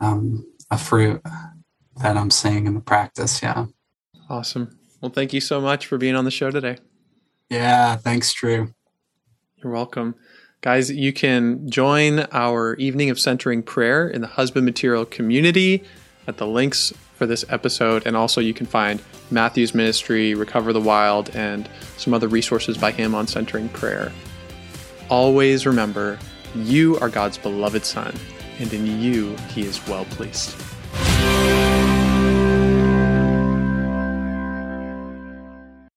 um, 0.00 0.46
a 0.70 0.78
fruit 0.78 1.20
that 2.02 2.16
I'm 2.16 2.30
seeing 2.30 2.66
in 2.66 2.74
the 2.74 2.80
practice. 2.80 3.42
Yeah. 3.42 3.66
Awesome. 4.30 4.78
Well, 5.00 5.10
thank 5.10 5.32
you 5.32 5.40
so 5.40 5.60
much 5.60 5.86
for 5.86 5.98
being 5.98 6.14
on 6.14 6.24
the 6.24 6.30
show 6.30 6.50
today. 6.50 6.78
Yeah, 7.50 7.96
thanks, 7.96 8.32
Drew. 8.32 8.72
You're 9.56 9.72
welcome. 9.72 10.14
Guys, 10.62 10.90
you 10.90 11.12
can 11.12 11.68
join 11.68 12.20
our 12.30 12.74
evening 12.76 13.10
of 13.10 13.18
centering 13.18 13.62
prayer 13.62 14.08
in 14.08 14.20
the 14.20 14.28
husband 14.28 14.64
material 14.64 15.04
community 15.04 15.82
at 16.28 16.36
the 16.36 16.46
links 16.46 16.92
for 17.16 17.26
this 17.26 17.44
episode. 17.48 18.06
And 18.06 18.16
also, 18.16 18.40
you 18.40 18.54
can 18.54 18.66
find 18.66 19.02
Matthew's 19.30 19.74
ministry, 19.74 20.34
Recover 20.34 20.72
the 20.72 20.80
Wild, 20.80 21.30
and 21.34 21.68
some 21.96 22.14
other 22.14 22.28
resources 22.28 22.78
by 22.78 22.92
him 22.92 23.14
on 23.14 23.26
centering 23.26 23.68
prayer. 23.70 24.12
Always 25.10 25.66
remember, 25.66 26.18
you 26.54 26.98
are 26.98 27.08
God's 27.08 27.38
beloved 27.38 27.84
Son, 27.84 28.14
and 28.58 28.72
in 28.72 28.86
you 29.00 29.36
he 29.54 29.62
is 29.62 29.86
well 29.86 30.04
pleased. 30.06 30.56